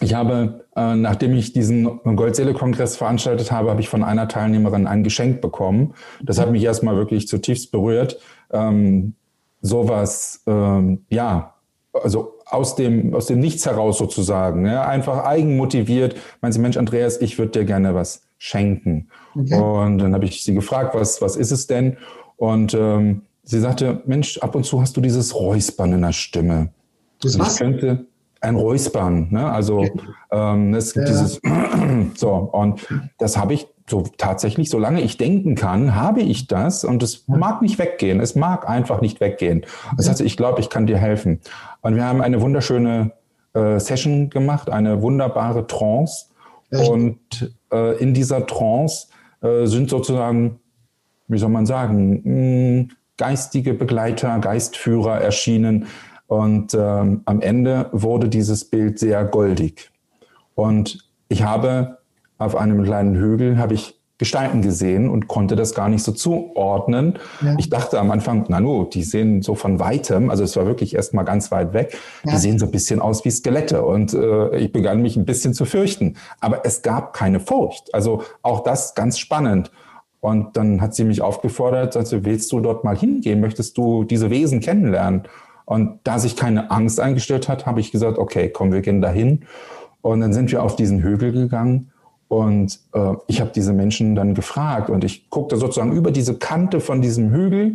ich 0.00 0.14
habe, 0.14 0.64
äh, 0.74 0.94
nachdem 0.94 1.34
ich 1.34 1.52
diesen 1.52 2.00
Goldseele-Kongress 2.04 2.96
veranstaltet 2.96 3.52
habe, 3.52 3.68
habe 3.68 3.82
ich 3.82 3.90
von 3.90 4.02
einer 4.02 4.28
Teilnehmerin 4.28 4.86
ein 4.86 5.04
Geschenk 5.04 5.42
bekommen. 5.42 5.92
Das 6.22 6.40
hat 6.40 6.50
mich 6.50 6.64
erstmal 6.64 6.96
wirklich 6.96 7.28
zutiefst 7.28 7.70
berührt. 7.70 8.18
Ähm, 8.50 9.14
sowas, 9.60 10.42
ähm, 10.46 11.04
ja, 11.10 11.54
also 11.92 12.38
aus 12.46 12.76
dem, 12.76 13.14
aus 13.14 13.26
dem 13.26 13.40
Nichts 13.40 13.66
heraus 13.66 13.98
sozusagen, 13.98 14.64
ja, 14.64 14.86
einfach 14.86 15.24
eigenmotiviert, 15.24 16.16
meint 16.40 16.54
sie, 16.54 16.60
Mensch, 16.60 16.78
Andreas, 16.78 17.20
ich 17.20 17.38
würde 17.38 17.52
dir 17.52 17.64
gerne 17.66 17.94
was 17.94 18.22
schenken. 18.40 19.08
Okay. 19.36 19.54
Und 19.54 19.98
dann 19.98 20.14
habe 20.14 20.24
ich 20.24 20.42
sie 20.42 20.54
gefragt, 20.54 20.94
was, 20.94 21.20
was 21.20 21.36
ist 21.36 21.50
es 21.50 21.66
denn? 21.66 21.98
Und 22.36 22.74
ähm, 22.74 23.22
sie 23.44 23.60
sagte, 23.60 24.02
Mensch, 24.06 24.38
ab 24.38 24.54
und 24.54 24.64
zu 24.64 24.80
hast 24.80 24.96
du 24.96 25.02
dieses 25.02 25.34
Räuspern 25.34 25.92
in 25.92 26.02
der 26.02 26.12
Stimme. 26.12 26.70
Das 27.20 27.38
was? 27.38 27.58
Könnte 27.58 28.06
ein 28.40 28.56
Räuspern, 28.56 29.28
ne? 29.30 29.52
Also 29.52 29.80
okay. 29.80 29.92
ähm, 30.32 30.72
es 30.72 30.94
gibt 30.94 31.06
ja. 31.06 31.12
dieses 31.12 31.40
so 32.14 32.30
und 32.30 32.88
das 33.18 33.36
habe 33.36 33.52
ich 33.52 33.68
so 33.86 34.04
tatsächlich, 34.16 34.70
solange 34.70 35.02
ich 35.02 35.18
denken 35.18 35.54
kann, 35.54 35.94
habe 35.94 36.22
ich 36.22 36.46
das 36.46 36.84
und 36.84 37.02
es 37.02 37.28
mag 37.28 37.60
nicht 37.60 37.78
weggehen. 37.78 38.20
Es 38.20 38.36
mag 38.36 38.66
einfach 38.66 39.02
nicht 39.02 39.20
weggehen. 39.20 39.66
Das 39.96 40.08
heißt, 40.08 40.22
ich 40.22 40.38
glaube, 40.38 40.60
ich 40.60 40.70
kann 40.70 40.86
dir 40.86 40.96
helfen. 40.96 41.40
Und 41.82 41.96
wir 41.96 42.04
haben 42.04 42.22
eine 42.22 42.40
wunderschöne 42.40 43.12
äh, 43.52 43.78
Session 43.80 44.30
gemacht, 44.30 44.70
eine 44.70 45.02
wunderbare 45.02 45.66
Trance. 45.66 46.26
Und 46.70 47.54
äh, 47.72 47.98
in 47.98 48.14
dieser 48.14 48.46
Trance 48.46 49.08
äh, 49.42 49.66
sind 49.66 49.90
sozusagen, 49.90 50.60
wie 51.28 51.38
soll 51.38 51.48
man 51.50 51.66
sagen, 51.66 52.86
mh, 52.86 52.94
geistige 53.16 53.74
Begleiter, 53.74 54.38
Geistführer 54.38 55.20
erschienen. 55.20 55.86
Und 56.26 56.74
ähm, 56.74 57.22
am 57.24 57.40
Ende 57.40 57.88
wurde 57.92 58.28
dieses 58.28 58.64
Bild 58.64 58.98
sehr 58.98 59.24
goldig. 59.24 59.90
Und 60.54 61.08
ich 61.28 61.42
habe 61.42 61.98
auf 62.38 62.56
einem 62.56 62.82
kleinen 62.82 63.16
Hügel, 63.16 63.58
habe 63.58 63.74
ich 63.74 63.99
Gestalten 64.20 64.60
gesehen 64.60 65.08
und 65.08 65.28
konnte 65.28 65.56
das 65.56 65.74
gar 65.74 65.88
nicht 65.88 66.04
so 66.04 66.12
zuordnen. 66.12 67.18
Ja. 67.40 67.54
Ich 67.56 67.70
dachte 67.70 67.98
am 67.98 68.10
Anfang, 68.10 68.44
na 68.48 68.60
nu, 68.60 68.84
die 68.84 69.02
sehen 69.02 69.40
so 69.40 69.54
von 69.54 69.80
weitem, 69.80 70.28
also 70.28 70.44
es 70.44 70.54
war 70.56 70.66
wirklich 70.66 70.94
erst 70.94 71.14
mal 71.14 71.22
ganz 71.22 71.50
weit 71.50 71.72
weg, 71.72 71.96
ja. 72.24 72.32
die 72.32 72.36
sehen 72.36 72.58
so 72.58 72.66
ein 72.66 72.70
bisschen 72.70 73.00
aus 73.00 73.24
wie 73.24 73.30
Skelette 73.30 73.82
und 73.82 74.12
äh, 74.12 74.58
ich 74.58 74.72
begann 74.72 75.00
mich 75.00 75.16
ein 75.16 75.24
bisschen 75.24 75.54
zu 75.54 75.64
fürchten. 75.64 76.16
Aber 76.38 76.66
es 76.66 76.82
gab 76.82 77.14
keine 77.14 77.40
Furcht. 77.40 77.94
Also 77.94 78.22
auch 78.42 78.60
das 78.60 78.94
ganz 78.94 79.18
spannend. 79.18 79.70
Und 80.20 80.54
dann 80.58 80.82
hat 80.82 80.94
sie 80.94 81.04
mich 81.04 81.22
aufgefordert, 81.22 81.96
also 81.96 82.22
willst 82.26 82.52
du 82.52 82.60
dort 82.60 82.84
mal 82.84 82.94
hingehen? 82.94 83.40
Möchtest 83.40 83.78
du 83.78 84.04
diese 84.04 84.28
Wesen 84.28 84.60
kennenlernen? 84.60 85.22
Und 85.64 86.00
da 86.04 86.18
sich 86.18 86.36
keine 86.36 86.70
Angst 86.70 87.00
eingestellt 87.00 87.48
hat, 87.48 87.64
habe 87.64 87.80
ich 87.80 87.90
gesagt, 87.90 88.18
okay, 88.18 88.50
komm, 88.50 88.70
wir 88.70 88.82
gehen 88.82 89.00
dahin. 89.00 89.46
Und 90.02 90.20
dann 90.20 90.34
sind 90.34 90.52
wir 90.52 90.62
auf 90.62 90.76
diesen 90.76 91.02
Hügel 91.02 91.32
gegangen 91.32 91.89
und 92.30 92.78
äh, 92.92 93.14
ich 93.26 93.40
habe 93.40 93.50
diese 93.52 93.72
Menschen 93.72 94.14
dann 94.14 94.34
gefragt 94.34 94.88
und 94.88 95.02
ich 95.02 95.28
guckte 95.30 95.56
sozusagen 95.56 95.90
über 95.90 96.12
diese 96.12 96.38
Kante 96.38 96.78
von 96.78 97.02
diesem 97.02 97.32
Hügel 97.32 97.74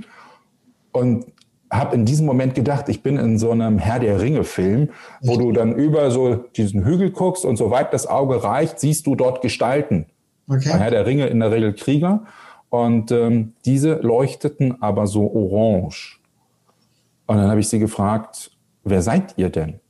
und 0.94 1.26
habe 1.70 1.94
in 1.94 2.06
diesem 2.06 2.26
Moment 2.26 2.56
gedacht, 2.56 2.88
ich 2.88 3.04
bin 3.04 3.18
in 3.18 3.38
so 3.38 3.52
einem 3.52 3.80
Herr 3.80 4.00
der 4.00 4.22
Ringe-Film, 4.22 4.92
wo 5.20 5.36
du 5.36 5.52
dann 5.52 5.76
über 5.76 6.10
so 6.10 6.36
diesen 6.36 6.86
Hügel 6.86 7.12
guckst 7.12 7.44
und 7.44 7.58
soweit 7.58 7.94
das 7.94 8.08
Auge 8.08 8.46
reicht, 8.46 8.80
siehst 8.80 9.08
du 9.08 9.16
dort 9.16 9.42
Gestalten. 9.42 10.06
Okay. 10.48 10.70
Herr 10.70 10.90
der 10.90 11.06
Ringe 11.06 11.28
in 11.28 11.42
der 11.42 11.52
Regel 11.52 11.74
Krieger. 11.74 12.24
Und 12.70 13.12
ähm, 13.12 13.56
diese 13.66 13.96
leuchteten 13.96 14.82
aber 14.82 15.06
so 15.06 15.30
orange. 15.34 16.22
Und 17.28 17.36
dann 17.36 17.50
habe 17.50 17.60
ich 17.60 17.68
sie 17.68 17.80
gefragt, 17.80 18.52
wer 18.86 19.02
seid 19.02 19.34
ihr 19.38 19.50
denn? 19.50 19.82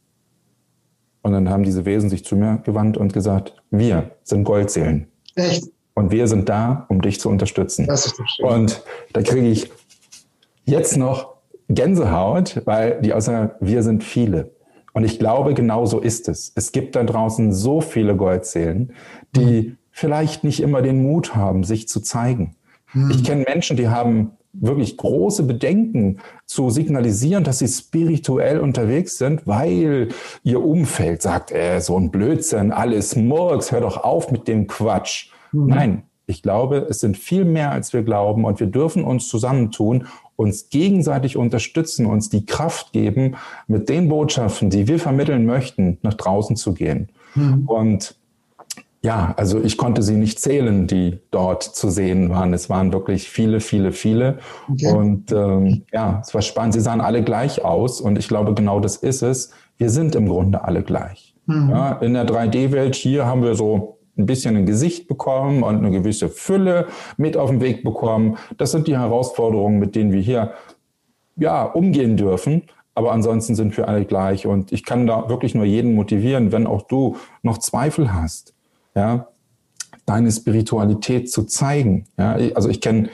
Und 1.26 1.32
dann 1.32 1.50
haben 1.50 1.64
diese 1.64 1.86
Wesen 1.86 2.12
sich 2.12 2.24
zu 2.24 2.36
mir 2.36 2.62
gewandt 2.66 2.98
und 2.98 3.12
gesagt, 3.12 3.56
wir 3.72 4.12
sind 4.22 4.44
Goldseelen. 4.44 5.08
Echt? 5.34 5.72
Und 5.96 6.12
wir 6.12 6.28
sind 6.28 6.50
da, 6.50 6.86
um 6.88 7.02
dich 7.02 7.20
zu 7.20 7.30
unterstützen. 7.30 7.88
Das 7.88 8.06
ist 8.06 8.20
doch 8.20 8.28
schön. 8.28 8.46
Und 8.46 8.84
da 9.12 9.24
kriege 9.24 9.48
ich 9.48 9.72
jetzt 10.66 10.98
noch 10.98 11.34
Gänsehaut, 11.68 12.62
weil 12.66 13.02
die 13.02 13.12
außer 13.12 13.56
wir 13.60 13.82
sind 13.82 14.04
viele. 14.04 14.52
Und 14.94 15.04
ich 15.04 15.18
glaube, 15.18 15.56
genau 15.56 15.88
so 15.88 16.00
ist 16.00 16.30
es. 16.30 16.52
Es 16.54 16.72
gibt 16.72 16.96
da 16.96 17.04
draußen 17.04 17.52
so 17.52 17.82
viele 17.82 18.16
Goldseelen, 18.16 18.94
die 19.36 19.70
mhm. 19.70 19.78
vielleicht 19.90 20.44
nicht 20.44 20.62
immer 20.62 20.84
den 20.84 21.02
Mut 21.02 21.36
haben, 21.36 21.64
sich 21.64 21.88
zu 21.88 22.02
zeigen. 22.02 22.56
Mhm. 22.94 23.10
Ich 23.10 23.24
kenne 23.24 23.46
Menschen, 23.48 23.78
die 23.78 23.90
haben 23.90 24.34
wirklich 24.60 24.98
große 24.98 25.44
Bedenken 25.44 26.20
zu 26.46 26.70
signalisieren, 26.70 27.44
dass 27.44 27.60
sie 27.60 27.68
spirituell 27.68 28.60
unterwegs 28.60 29.18
sind, 29.18 29.46
weil 29.46 30.10
ihr 30.44 30.63
Umfeld 30.63 31.22
sagt, 31.22 31.52
äh, 31.52 31.80
so 31.80 31.98
ein 31.98 32.12
Blödsinn, 32.12 32.72
alles 32.72 33.15
Murks, 33.15 33.72
hör 33.72 33.82
doch 33.82 33.98
auf 33.98 34.32
mit 34.32 34.48
dem 34.48 34.68
Quatsch. 34.68 35.30
Mhm. 35.52 35.68
Nein, 35.68 36.04
ich 36.28 36.41
glaube, 36.41 36.88
es 36.89 37.00
sind 37.00 37.18
viel 37.18 37.46
mehr, 37.46 37.72
als 37.72 37.94
wir 37.94 38.04
glauben 38.04 38.46
und 38.46 38.60
wir 38.60 38.68
dürfen 38.68 39.04
uns 39.04 39.28
zusammentun, 39.28 40.08
uns 40.36 40.70
gegenseitig 40.70 41.38
unterstützen, 41.38 42.06
uns 42.06 42.30
die 42.30 42.46
Kraft 42.46 42.91
geben, 42.91 43.36
mit 43.68 43.89
den 43.89 44.10
Botschaften, 44.10 44.70
die 44.70 44.88
wir 44.88 45.00
vermitteln 45.00 45.46
möchten, 45.46 45.98
nach 46.02 46.15
draußen 46.15 46.56
zu 46.56 46.74
gehen. 46.74 47.10
Mhm. 47.36 47.68
Und 47.68 48.15
ja, 49.06 49.36
also 49.38 49.62
ich 49.62 49.78
konnte 49.78 50.02
sie 50.02 50.15
nicht 50.15 50.39
zählen, 50.39 50.88
die 50.88 51.20
dort 51.30 51.62
zu 51.62 51.91
sehen 51.91 52.32
waren. 52.32 52.54
Es 52.54 52.72
waren 52.72 52.91
wirklich 52.91 53.30
viele, 53.30 53.60
viele, 53.60 53.91
viele. 53.91 54.39
Okay. 54.72 54.91
Und 54.91 55.32
ähm, 55.32 55.84
ja, 55.94 56.22
es 56.24 56.34
war 56.34 56.41
spannend. 56.41 56.74
Sie 56.74 56.80
sahen 56.80 57.02
alle 57.02 57.24
gleich 57.24 57.63
aus 57.63 58.02
und 58.02 58.18
ich 58.18 58.28
glaube, 58.28 58.56
genau 58.56 58.80
das 58.80 58.98
ist 58.98 59.22
es. 59.22 59.52
Wir 59.78 59.91
sind 59.91 60.15
im 60.15 60.28
Grunde 60.28 60.63
alle 60.63 60.82
gleich. 60.82 61.36
Mhm. 61.46 61.70
Ja, 61.70 61.91
in 61.94 62.15
der 62.15 62.26
3D-Welt 62.26 62.96
hier 62.96 63.28
haben 63.28 63.44
wir 63.44 63.54
so 63.54 64.00
ein 64.18 64.26
bisschen 64.26 64.58
ein 64.58 64.65
Gesicht 64.65 65.08
bekommen 65.08 65.62
und 65.62 65.78
eine 65.78 65.91
gewisse 65.91 66.28
Fülle 66.28 66.88
mit 67.15 67.38
auf 67.38 67.52
den 67.52 67.62
Weg 67.62 67.84
bekommen. 67.84 68.38
Das 68.58 68.72
sind 68.72 68.88
die 68.88 68.98
Herausforderungen, 68.98 69.78
mit 69.78 69.96
denen 69.96 70.13
wir 70.13 70.22
hier 70.22 70.54
ja 71.36 71.63
umgehen 71.63 72.18
dürfen. 72.18 72.63
Aber 72.96 73.12
ansonsten 73.12 73.54
sind 73.54 73.78
wir 73.78 73.88
alle 73.88 74.06
gleich. 74.06 74.48
Und 74.48 74.72
ich 74.72 74.84
kann 74.84 75.06
da 75.06 75.30
wirklich 75.30 75.54
nur 75.54 75.65
jeden 75.65 75.94
motivieren, 75.94 76.52
wenn 76.52 76.65
auch 76.65 76.82
du 76.82 77.18
noch 77.44 77.60
Zweifel 77.60 78.12
hast 78.12 78.55
ja, 78.95 79.27
deine 80.05 80.31
Spiritualität 80.31 81.31
zu 81.31 81.43
zeigen. 81.43 82.05
Ja, 82.17 82.38
also 82.53 82.69
ich 82.69 82.81
kenne 82.81 83.10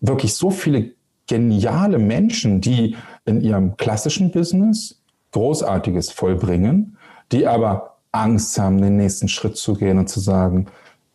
wirklich 0.00 0.34
so 0.34 0.50
viele 0.50 0.92
geniale 1.26 1.98
Menschen, 1.98 2.60
die 2.60 2.96
in 3.24 3.40
ihrem 3.40 3.76
klassischen 3.76 4.30
Business 4.30 5.00
Großartiges 5.32 6.12
vollbringen, 6.12 6.96
die 7.32 7.46
aber 7.46 7.96
Angst 8.12 8.58
haben, 8.58 8.80
den 8.80 8.96
nächsten 8.96 9.28
Schritt 9.28 9.56
zu 9.56 9.74
gehen 9.74 9.98
und 9.98 10.08
zu 10.08 10.20
sagen, 10.20 10.66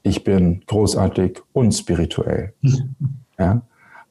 ich 0.03 0.23
bin 0.23 0.61
großartig 0.67 1.41
und 1.53 1.71
spirituell. 1.71 2.53
ja, 3.39 3.61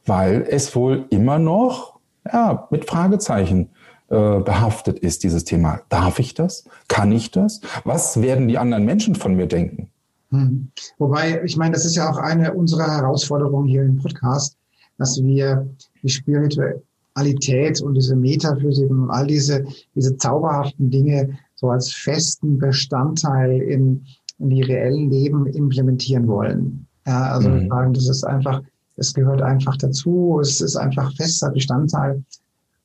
weil 0.06 0.46
es 0.48 0.74
wohl 0.74 1.06
immer 1.11 1.38
noch 1.38 1.98
ja, 2.24 2.66
mit 2.70 2.87
Fragezeichen 2.87 3.70
äh, 4.11 4.40
behaftet 4.40 4.99
ist, 4.99 5.23
dieses 5.23 5.44
Thema. 5.44 5.81
Darf 5.90 6.18
ich 6.18 6.33
das? 6.33 6.64
Kann 6.88 7.12
ich 7.12 7.31
das? 7.31 7.61
Was 7.85 8.23
werden 8.23 8.49
die 8.49 8.57
anderen 8.57 8.87
Menschen 8.87 9.14
von 9.14 9.35
mir 9.35 9.47
denken? 9.47 9.90
Hm. 10.31 10.71
Wobei, 10.97 11.42
ich 11.44 11.59
meine, 11.59 11.73
das 11.73 11.85
ist 11.85 11.94
ja 11.94 12.11
auch 12.11 12.16
eine 12.16 12.55
unserer 12.55 12.87
Herausforderungen 12.87 13.68
hier 13.68 13.83
im 13.83 13.97
Podcast, 13.97 14.57
dass 14.97 15.23
wir 15.23 15.68
die 16.03 16.09
Spiritualität 16.09 17.83
und 17.83 17.94
diese 17.94 18.16
Metaphysik 18.16 18.90
und 18.90 19.11
all 19.11 19.27
diese, 19.27 19.66
diese 19.94 20.16
zauberhaften 20.16 20.90
Dinge 20.90 21.38
so 21.55 21.68
als 21.68 21.92
festen 21.92 22.59
Bestandteil 22.59 23.61
in, 23.61 24.07
in 24.38 24.51
die 24.51 24.62
reellen 24.62 25.11
Leben 25.11 25.47
implementieren 25.47 26.27
wollen. 26.29 26.87
Ja, 27.07 27.33
also 27.33 27.51
mhm. 27.51 27.68
sagen, 27.68 27.92
das 27.92 28.09
ist 28.09 28.25
einfach, 28.25 28.62
es 28.97 29.12
gehört 29.12 29.42
einfach 29.42 29.77
dazu, 29.77 30.38
es 30.40 30.61
ist 30.61 30.77
einfach 30.77 31.14
fester 31.16 31.51
Bestandteil 31.51 32.23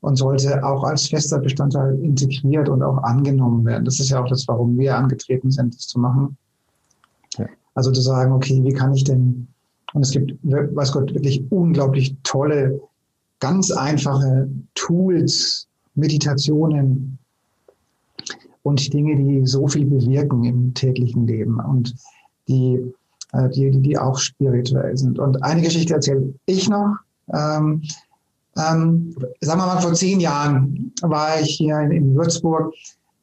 und 0.04 0.18
sollte 0.18 0.62
auch 0.66 0.84
als 0.84 1.08
fester 1.08 1.40
Bestandteil 1.40 1.98
integriert 2.00 2.68
und 2.68 2.84
auch 2.84 2.98
angenommen 3.04 3.64
werden. 3.64 3.86
Das 3.86 4.02
ist 4.02 4.10
ja 4.10 4.22
auch 4.22 4.28
das, 4.28 4.46
warum 4.50 4.78
wir 4.78 4.98
angetreten 4.98 5.50
sind, 5.50 5.74
das 5.74 5.88
zu 5.88 5.98
machen. 5.98 6.36
Ja. 7.38 7.46
Also 7.74 7.90
zu 7.90 8.02
sagen, 8.02 8.34
okay, 8.34 8.62
wie 8.66 8.74
kann 8.74 8.94
ich 8.94 9.06
denn, 9.06 9.48
und 9.94 10.02
es 10.02 10.12
gibt, 10.12 10.34
weiß 10.44 10.92
Gott, 10.92 11.14
wirklich 11.14 11.50
unglaublich 11.52 12.18
tolle, 12.24 12.82
ganz 13.40 13.72
einfache 13.72 14.50
Tools, 14.76 15.70
Meditationen 15.96 17.18
und 18.64 18.94
Dinge, 18.94 19.16
die 19.16 19.48
so 19.48 19.70
viel 19.70 19.86
bewirken 19.86 20.44
im 20.44 20.74
täglichen 20.74 21.28
Leben 21.28 21.62
und 21.62 21.96
die, 22.50 22.94
äh, 23.32 23.50
die, 23.52 23.72
die 23.72 23.98
auch 23.98 24.20
spirituell 24.20 24.98
sind. 24.98 25.18
Und 25.18 25.42
eine 25.44 25.62
Geschichte 25.62 25.94
erzähle 25.94 26.34
ich 26.46 26.68
noch. 26.68 26.98
Ähm, 27.34 27.84
ähm, 28.58 29.16
sagen 29.42 29.60
wir 29.60 29.66
mal, 29.66 29.82
vor 29.82 29.94
zehn 29.94 30.20
Jahren 30.20 30.94
war 31.02 31.40
ich 31.40 31.56
hier 31.58 31.80
in, 31.80 32.16
Würzburg 32.16 32.74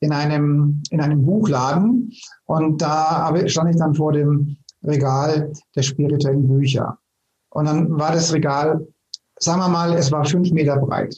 in 0.00 0.12
einem, 0.12 0.82
in 0.90 1.00
einem 1.00 1.24
Buchladen 1.24 2.12
und 2.46 2.82
da 2.82 3.32
stand 3.46 3.70
ich 3.70 3.76
dann 3.76 3.94
vor 3.94 4.12
dem 4.12 4.56
Regal 4.82 5.52
der 5.76 5.82
spirituellen 5.82 6.48
Bücher. 6.48 6.98
Und 7.50 7.66
dann 7.66 7.98
war 7.98 8.12
das 8.12 8.32
Regal, 8.32 8.86
sagen 9.38 9.60
wir 9.60 9.68
mal, 9.68 9.92
es 9.94 10.10
war 10.10 10.24
fünf 10.24 10.50
Meter 10.52 10.76
breit. 10.78 11.14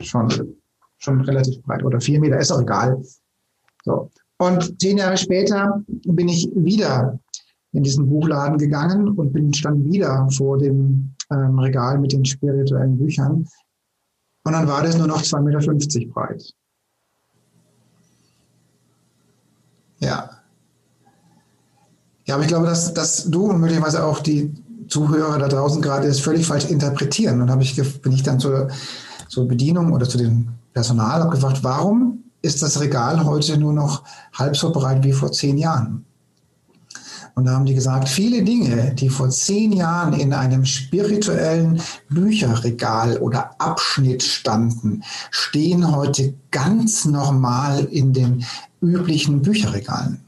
Schon, 0.00 0.56
schon 0.98 1.20
relativ 1.22 1.62
breit 1.62 1.84
oder 1.84 2.00
vier 2.00 2.20
Meter, 2.20 2.38
ist 2.38 2.50
auch 2.50 2.60
egal. 2.60 3.02
So. 3.84 4.10
Und 4.38 4.80
zehn 4.80 4.98
Jahre 4.98 5.16
später 5.16 5.82
bin 5.86 6.28
ich 6.28 6.50
wieder 6.54 7.18
in 7.72 7.82
diesen 7.82 8.08
Buchladen 8.08 8.58
gegangen 8.58 9.08
und 9.10 9.32
bin, 9.32 9.52
stand 9.54 9.84
wieder 9.90 10.28
vor 10.30 10.58
dem 10.58 11.14
ähm, 11.30 11.58
Regal 11.58 11.98
mit 11.98 12.12
den 12.12 12.24
spirituellen 12.24 12.98
Büchern. 12.98 13.46
Und 14.44 14.52
dann 14.52 14.68
war 14.68 14.82
das 14.82 14.96
nur 14.96 15.06
noch 15.06 15.22
2,50 15.22 15.40
Meter 15.42 16.12
breit. 16.12 16.52
Ja. 19.98 20.30
Ja, 22.26 22.34
aber 22.34 22.42
ich 22.42 22.48
glaube, 22.48 22.66
dass, 22.66 22.92
dass 22.92 23.24
du 23.24 23.50
und 23.50 23.60
möglicherweise 23.60 24.04
auch 24.04 24.20
die 24.20 24.52
Zuhörer 24.88 25.38
da 25.38 25.48
draußen 25.48 25.82
gerade 25.82 26.06
es 26.06 26.20
völlig 26.20 26.46
falsch 26.46 26.66
interpretieren. 26.66 27.40
Und 27.40 27.50
habe 27.50 27.62
ich, 27.62 27.76
bin 28.02 28.12
ich 28.12 28.22
dann 28.22 28.40
zur, 28.40 28.68
zur 29.28 29.48
Bedienung 29.48 29.92
oder 29.92 30.08
zu 30.08 30.18
dem 30.18 30.48
Personal 30.72 31.20
habe 31.20 31.30
gefragt, 31.30 31.64
warum 31.64 32.24
ist 32.42 32.62
das 32.62 32.80
Regal 32.80 33.24
heute 33.24 33.58
nur 33.58 33.72
noch 33.72 34.04
halb 34.34 34.56
so 34.56 34.70
breit 34.70 35.02
wie 35.02 35.12
vor 35.12 35.32
zehn 35.32 35.56
Jahren? 35.56 36.04
Und 37.36 37.44
da 37.44 37.52
haben 37.52 37.66
die 37.66 37.74
gesagt, 37.74 38.08
viele 38.08 38.42
Dinge, 38.42 38.94
die 38.94 39.10
vor 39.10 39.28
zehn 39.28 39.70
Jahren 39.70 40.14
in 40.14 40.32
einem 40.32 40.64
spirituellen 40.64 41.82
Bücherregal 42.08 43.18
oder 43.18 43.50
Abschnitt 43.60 44.22
standen, 44.22 45.02
stehen 45.30 45.94
heute 45.94 46.32
ganz 46.50 47.04
normal 47.04 47.84
in 47.84 48.14
den 48.14 48.42
üblichen 48.80 49.42
Bücherregalen. 49.42 50.22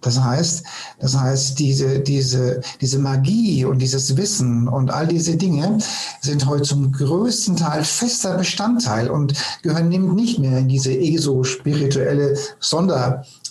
Das 0.00 0.20
heißt, 0.20 0.64
das 1.00 1.18
heißt, 1.18 1.58
diese, 1.58 2.00
diese, 2.00 2.60
diese 2.80 2.98
Magie 3.00 3.64
und 3.64 3.78
dieses 3.80 4.16
Wissen 4.16 4.68
und 4.68 4.90
all 4.92 5.08
diese 5.08 5.36
Dinge 5.36 5.78
sind 6.20 6.46
heute 6.46 6.62
zum 6.62 6.92
größten 6.92 7.56
Teil 7.56 7.82
fester 7.84 8.36
Bestandteil 8.36 9.08
und 9.10 9.34
gehören 9.62 9.88
nicht 9.88 10.38
mehr 10.38 10.58
in 10.58 10.68
diese 10.68 10.92
ESO-spirituelle 10.92 12.36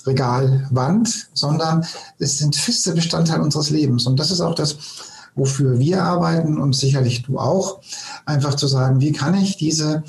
Sonderregalwand, 0.04 1.30
sondern 1.34 1.86
es 2.20 2.38
sind 2.38 2.56
feste 2.56 2.94
Bestandteil 2.94 3.42
unseres 3.42 3.70
Lebens. 3.70 4.08
Und 4.08 4.20
das 4.20 4.32
ist 4.32 4.42
auch 4.42 4.56
das, 4.56 4.78
wofür 5.36 5.80
wir 5.80 6.04
arbeiten 6.04 6.60
und 6.60 6.76
sicherlich 6.76 7.24
du 7.24 7.40
auch, 7.40 7.82
einfach 8.26 8.56
zu 8.56 8.68
sagen, 8.68 9.00
wie 9.00 9.12
kann 9.12 9.36
ich 9.36 9.58
diese 9.58 10.04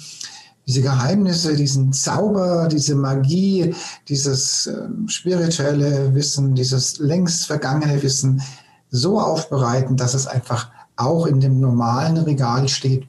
diese 0.65 0.83
Geheimnisse, 0.83 1.57
diesen 1.57 1.93
Zauber, 1.93 2.69
diese 2.69 2.95
Magie, 2.95 3.75
dieses 4.09 4.69
äh, 4.69 4.89
spirituelle 5.09 6.15
Wissen, 6.15 6.55
dieses 6.55 6.99
längst 7.01 7.47
vergangene 7.47 8.01
Wissen 8.01 8.41
so 8.89 9.21
aufbereiten, 9.21 9.97
dass 9.97 10.15
es 10.15 10.29
einfach 10.29 10.71
auch 10.95 11.27
in 11.27 11.41
dem 11.41 11.59
normalen 11.59 12.17
Regal 12.17 12.69
steht 12.69 13.09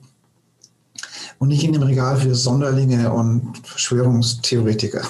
und 1.37 1.49
nicht 1.49 1.63
in 1.63 1.73
dem 1.73 1.83
Regal 1.83 2.17
für 2.17 2.33
Sonderlinge 2.33 3.13
und 3.13 3.55
Verschwörungstheoretiker. 3.67 5.03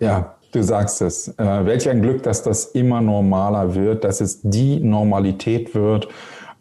Ja, 0.00 0.33
du 0.54 0.62
sagst 0.62 1.02
es. 1.02 1.28
Äh, 1.38 1.66
welch 1.66 1.88
ein 1.88 2.02
Glück, 2.02 2.22
dass 2.22 2.42
das 2.42 2.66
immer 2.66 3.00
normaler 3.00 3.74
wird, 3.74 4.04
dass 4.04 4.20
es 4.20 4.40
die 4.42 4.80
Normalität 4.80 5.74
wird 5.74 6.08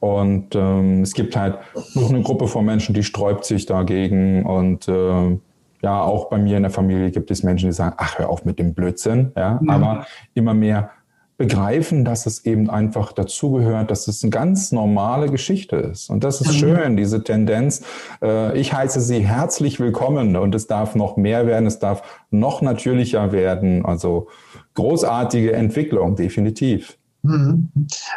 und 0.04 0.54
ähm, 0.54 1.02
es 1.02 1.14
gibt 1.14 1.38
halt 1.38 1.60
noch 1.96 2.10
eine 2.10 2.22
Gruppe 2.24 2.50
von 2.50 2.66
Menschen, 2.66 2.94
die 2.94 3.04
sträubt 3.04 3.46
sich 3.46 3.66
dagegen. 3.66 4.46
Und 4.46 4.90
äh, 4.90 5.40
ja, 5.82 6.02
auch 6.02 6.30
bei 6.30 6.38
mir 6.38 6.58
in 6.58 6.64
der 6.64 6.72
Familie 6.74 7.10
gibt 7.10 7.32
es 7.32 7.42
Menschen, 7.42 7.70
die 7.70 7.74
sagen, 7.74 7.96
ach, 7.98 8.20
hör 8.20 8.28
auf 8.28 8.44
mit 8.44 8.60
dem 8.60 8.74
Blödsinn. 8.74 9.32
Ja, 9.38 9.62
ja. 9.66 9.74
aber 9.74 10.06
immer 10.34 10.54
mehr 10.54 10.90
begreifen, 11.38 12.06
dass 12.06 12.26
es 12.26 12.46
eben 12.46 12.70
einfach 12.70 13.12
dazugehört, 13.12 13.90
dass 13.90 14.08
es 14.08 14.24
eine 14.24 14.30
ganz 14.30 14.72
normale 14.72 15.30
Geschichte 15.30 15.78
ist. 15.78 16.10
Und 16.10 16.24
das 16.24 16.42
ist 16.42 16.54
mhm. 16.54 16.58
schön, 16.58 16.98
diese 16.98 17.24
Tendenz. 17.24 17.82
Äh, 18.22 18.58
ich 18.60 18.74
heiße 18.74 19.02
Sie 19.02 19.20
herzlich 19.20 19.80
willkommen 19.80 20.36
und 20.36 20.54
es 20.54 20.68
darf 20.68 20.96
noch 20.96 21.18
mehr 21.18 21.48
werden, 21.48 21.66
es 21.66 21.80
darf 21.80 22.04
noch 22.30 22.62
natürlicher 22.62 23.32
werden. 23.32 23.86
Also 23.86 24.28
großartige 24.76 25.54
Entwicklung, 25.54 26.16
definitiv. 26.16 26.98
Mhm. 27.24 27.70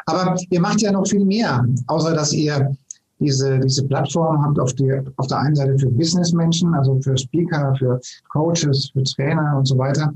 Aber 0.04 0.36
ihr 0.50 0.60
macht 0.60 0.82
ja 0.82 0.92
noch 0.92 1.06
viel 1.06 1.24
mehr, 1.24 1.64
außer 1.86 2.14
dass 2.14 2.32
ihr 2.32 2.76
diese, 3.18 3.58
diese 3.60 3.86
Plattform 3.86 4.44
habt 4.44 4.58
auf, 4.60 4.74
die, 4.74 4.92
auf 5.16 5.26
der 5.26 5.38
einen 5.38 5.54
Seite 5.54 5.78
für 5.78 5.90
Businessmenschen, 5.90 6.74
also 6.74 7.00
für 7.00 7.16
Speaker, 7.16 7.74
für 7.78 8.00
Coaches, 8.28 8.90
für 8.92 9.02
Trainer 9.04 9.56
und 9.56 9.66
so 9.66 9.78
weiter. 9.78 10.12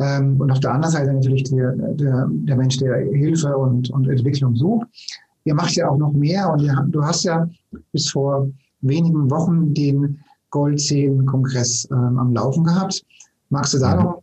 Ähm, 0.00 0.40
und 0.40 0.50
auf 0.50 0.60
der 0.60 0.72
anderen 0.72 0.92
Seite 0.92 1.12
natürlich 1.12 1.44
der, 1.44 1.72
der, 1.72 2.28
der 2.30 2.56
Mensch, 2.56 2.78
der 2.78 2.96
Hilfe 2.96 3.56
und, 3.56 3.90
und 3.90 4.08
Entwicklung 4.08 4.56
sucht. 4.56 4.86
Ihr 5.44 5.54
macht 5.54 5.74
ja 5.76 5.88
auch 5.88 5.98
noch 5.98 6.12
mehr 6.12 6.50
und 6.52 6.62
ihr, 6.62 6.74
du 6.88 7.04
hast 7.04 7.24
ja 7.24 7.48
bis 7.92 8.10
vor 8.10 8.48
wenigen 8.80 9.30
Wochen 9.30 9.74
den 9.74 10.20
Gold 10.50 10.80
10 10.80 11.26
Kongress 11.26 11.88
ähm, 11.90 12.18
am 12.18 12.32
Laufen 12.32 12.64
gehabt. 12.64 13.04
Magst 13.50 13.74
du 13.74 13.78
da 13.78 13.94
noch 13.94 14.22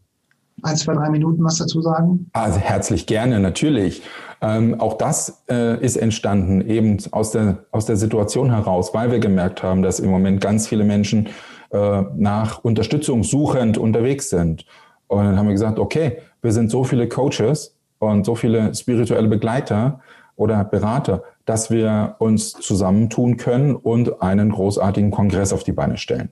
ein, 0.63 0.75
zwei, 0.75 0.93
drei 0.93 1.09
Minuten 1.09 1.43
was 1.43 1.57
dazu 1.57 1.81
sagen? 1.81 2.29
Also 2.33 2.59
herzlich 2.59 3.05
gerne, 3.05 3.39
natürlich. 3.39 4.01
Ähm, 4.41 4.79
auch 4.79 4.97
das 4.97 5.43
äh, 5.49 5.83
ist 5.83 5.97
entstanden 5.97 6.61
eben 6.61 6.97
aus 7.11 7.31
der, 7.31 7.65
aus 7.71 7.85
der 7.85 7.97
Situation 7.97 8.49
heraus, 8.49 8.93
weil 8.93 9.11
wir 9.11 9.19
gemerkt 9.19 9.61
haben, 9.63 9.81
dass 9.81 9.99
im 9.99 10.09
Moment 10.09 10.41
ganz 10.41 10.67
viele 10.67 10.83
Menschen 10.83 11.29
äh, 11.71 12.01
nach 12.15 12.63
Unterstützung 12.63 13.23
suchend 13.23 13.77
unterwegs 13.77 14.29
sind. 14.29 14.65
Und 15.11 15.25
dann 15.25 15.37
haben 15.37 15.47
wir 15.47 15.53
gesagt, 15.53 15.77
okay, 15.77 16.19
wir 16.41 16.53
sind 16.53 16.71
so 16.71 16.85
viele 16.85 17.09
Coaches 17.09 17.75
und 17.99 18.25
so 18.25 18.33
viele 18.33 18.73
spirituelle 18.73 19.27
Begleiter 19.27 19.99
oder 20.37 20.63
Berater, 20.63 21.23
dass 21.43 21.69
wir 21.69 22.15
uns 22.19 22.53
zusammentun 22.53 23.35
können 23.35 23.75
und 23.75 24.21
einen 24.21 24.51
großartigen 24.51 25.11
Kongress 25.11 25.51
auf 25.51 25.65
die 25.65 25.73
Beine 25.73 25.97
stellen. 25.97 26.29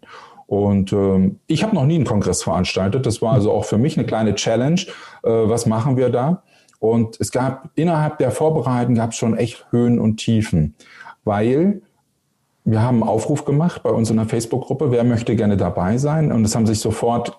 Und 0.47 0.93
ähm, 0.93 1.39
ich 1.45 1.61
habe 1.61 1.75
noch 1.75 1.83
nie 1.83 1.95
einen 1.95 2.05
Kongress 2.05 2.41
veranstaltet. 2.41 3.05
Das 3.05 3.21
war 3.21 3.33
also 3.33 3.51
auch 3.51 3.65
für 3.65 3.77
mich 3.77 3.97
eine 3.97 4.07
kleine 4.07 4.33
Challenge. 4.33 4.79
Äh, 5.23 5.29
was 5.29 5.65
machen 5.65 5.97
wir 5.97 6.09
da? 6.09 6.43
Und 6.79 7.19
es 7.19 7.31
gab 7.31 7.71
innerhalb 7.75 8.17
der 8.19 8.31
Vorbereitung 8.31 8.95
gab 8.95 9.11
es 9.11 9.17
schon 9.17 9.35
echt 9.35 9.67
Höhen 9.71 9.99
und 9.99 10.17
Tiefen, 10.17 10.73
weil 11.25 11.81
wir 12.63 12.81
haben 12.81 13.01
einen 13.01 13.09
Aufruf 13.09 13.43
gemacht 13.43 13.83
bei 13.83 13.89
uns 13.89 14.09
in 14.09 14.15
der 14.15 14.25
Facebook-Gruppe, 14.25 14.89
wer 14.89 15.03
möchte 15.03 15.35
gerne 15.35 15.57
dabei 15.57 15.97
sein? 15.97 16.31
Und 16.31 16.45
es 16.45 16.55
haben 16.55 16.65
sich 16.65 16.79
sofort 16.79 17.38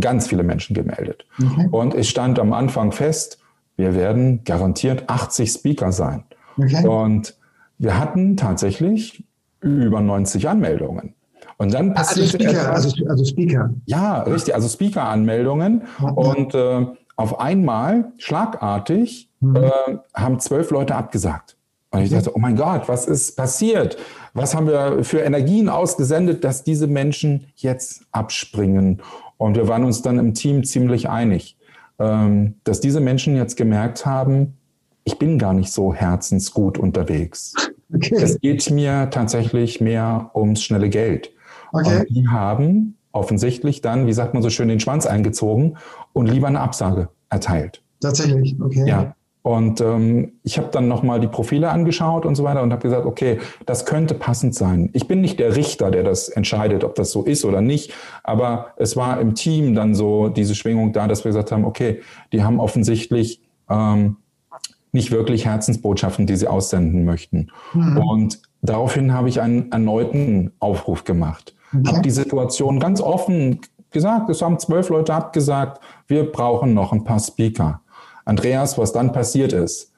ganz 0.00 0.28
viele 0.28 0.42
Menschen 0.42 0.74
gemeldet. 0.74 1.26
Okay. 1.38 1.68
Und 1.70 1.94
es 1.94 2.08
stand 2.08 2.38
am 2.38 2.52
Anfang 2.52 2.92
fest, 2.92 3.38
wir 3.76 3.94
werden 3.94 4.42
garantiert 4.44 5.04
80 5.08 5.50
Speaker 5.50 5.92
sein. 5.92 6.24
Okay. 6.56 6.86
Und 6.86 7.36
wir 7.78 7.98
hatten 7.98 8.36
tatsächlich 8.36 9.24
über 9.60 10.00
90 10.00 10.48
Anmeldungen. 10.48 11.14
Und 11.58 11.74
dann 11.74 11.94
passiert 11.94 12.26
also 12.26 12.38
Speaker, 12.38 12.72
also, 12.72 13.06
also 13.08 13.24
Speaker. 13.24 13.70
Ja, 13.86 14.22
richtig, 14.22 14.54
also 14.54 14.68
Speaker-Anmeldungen. 14.68 15.82
Ja. 16.00 16.08
Und 16.10 16.54
äh, 16.54 16.86
auf 17.16 17.40
einmal, 17.40 18.12
schlagartig, 18.18 19.28
mhm. 19.40 19.56
äh, 19.56 19.70
haben 20.14 20.38
zwölf 20.38 20.70
Leute 20.70 20.94
abgesagt. 20.94 21.56
Und 21.90 22.02
ich 22.02 22.10
dachte, 22.10 22.32
oh 22.34 22.38
mein 22.38 22.54
Gott, 22.54 22.88
was 22.88 23.06
ist 23.06 23.36
passiert? 23.36 23.96
Was 24.34 24.54
haben 24.54 24.66
wir 24.66 25.02
für 25.04 25.20
Energien 25.20 25.68
ausgesendet, 25.68 26.44
dass 26.44 26.62
diese 26.62 26.86
Menschen 26.86 27.46
jetzt 27.56 28.02
abspringen? 28.12 29.02
Und 29.38 29.56
wir 29.56 29.68
waren 29.68 29.84
uns 29.84 30.02
dann 30.02 30.18
im 30.18 30.34
Team 30.34 30.64
ziemlich 30.64 31.08
einig, 31.08 31.56
ähm, 31.98 32.56
dass 32.64 32.80
diese 32.80 33.00
Menschen 33.00 33.36
jetzt 33.36 33.56
gemerkt 33.56 34.04
haben, 34.04 34.58
ich 35.04 35.18
bin 35.18 35.38
gar 35.38 35.54
nicht 35.54 35.72
so 35.72 35.94
herzensgut 35.94 36.78
unterwegs. 36.78 37.54
Okay. 37.90 38.16
Es 38.20 38.38
geht 38.38 38.70
mir 38.70 39.08
tatsächlich 39.08 39.80
mehr 39.80 40.30
ums 40.34 40.62
schnelle 40.62 40.90
Geld. 40.90 41.32
Okay. 41.72 42.00
Und 42.00 42.10
die 42.10 42.28
haben 42.28 42.98
offensichtlich 43.12 43.80
dann, 43.80 44.06
wie 44.06 44.12
sagt 44.12 44.34
man 44.34 44.42
so 44.42 44.50
schön, 44.50 44.68
den 44.68 44.78
Schwanz 44.78 45.06
eingezogen 45.06 45.78
und 46.12 46.26
lieber 46.26 46.48
eine 46.48 46.60
Absage 46.60 47.08
erteilt. 47.30 47.82
Tatsächlich, 48.00 48.56
okay. 48.60 48.86
Ja. 48.86 49.14
Und 49.48 49.80
ähm, 49.80 50.32
ich 50.42 50.58
habe 50.58 50.68
dann 50.70 50.88
nochmal 50.88 51.20
die 51.20 51.26
Profile 51.26 51.70
angeschaut 51.70 52.26
und 52.26 52.34
so 52.34 52.44
weiter 52.44 52.62
und 52.62 52.70
habe 52.70 52.82
gesagt, 52.82 53.06
okay, 53.06 53.38
das 53.64 53.86
könnte 53.86 54.12
passend 54.12 54.54
sein. 54.54 54.90
Ich 54.92 55.08
bin 55.08 55.22
nicht 55.22 55.40
der 55.40 55.56
Richter, 55.56 55.90
der 55.90 56.02
das 56.02 56.28
entscheidet, 56.28 56.84
ob 56.84 56.96
das 56.96 57.12
so 57.12 57.22
ist 57.22 57.46
oder 57.46 57.62
nicht, 57.62 57.94
aber 58.22 58.74
es 58.76 58.94
war 58.94 59.18
im 59.18 59.34
Team 59.34 59.74
dann 59.74 59.94
so 59.94 60.28
diese 60.28 60.54
Schwingung 60.54 60.92
da, 60.92 61.08
dass 61.08 61.24
wir 61.24 61.30
gesagt 61.30 61.50
haben, 61.50 61.64
okay, 61.64 62.02
die 62.30 62.42
haben 62.42 62.60
offensichtlich 62.60 63.40
ähm, 63.70 64.18
nicht 64.92 65.12
wirklich 65.12 65.46
Herzensbotschaften, 65.46 66.26
die 66.26 66.36
sie 66.36 66.46
aussenden 66.46 67.06
möchten. 67.06 67.50
Mhm. 67.72 67.96
Und 67.96 68.42
daraufhin 68.60 69.14
habe 69.14 69.30
ich 69.30 69.40
einen 69.40 69.72
erneuten 69.72 70.52
Aufruf 70.58 71.04
gemacht. 71.04 71.54
Okay. 71.72 71.88
Habe 71.88 72.02
die 72.02 72.10
Situation 72.10 72.80
ganz 72.80 73.00
offen 73.00 73.62
gesagt. 73.92 74.28
Es 74.28 74.42
haben 74.42 74.58
zwölf 74.58 74.90
Leute 74.90 75.14
abgesagt. 75.14 75.80
Wir 76.06 76.30
brauchen 76.30 76.74
noch 76.74 76.92
ein 76.92 77.04
paar 77.04 77.18
Speaker. 77.18 77.80
Andreas, 78.28 78.76
was 78.76 78.92
dann 78.92 79.12
passiert 79.12 79.54
ist, 79.54 79.90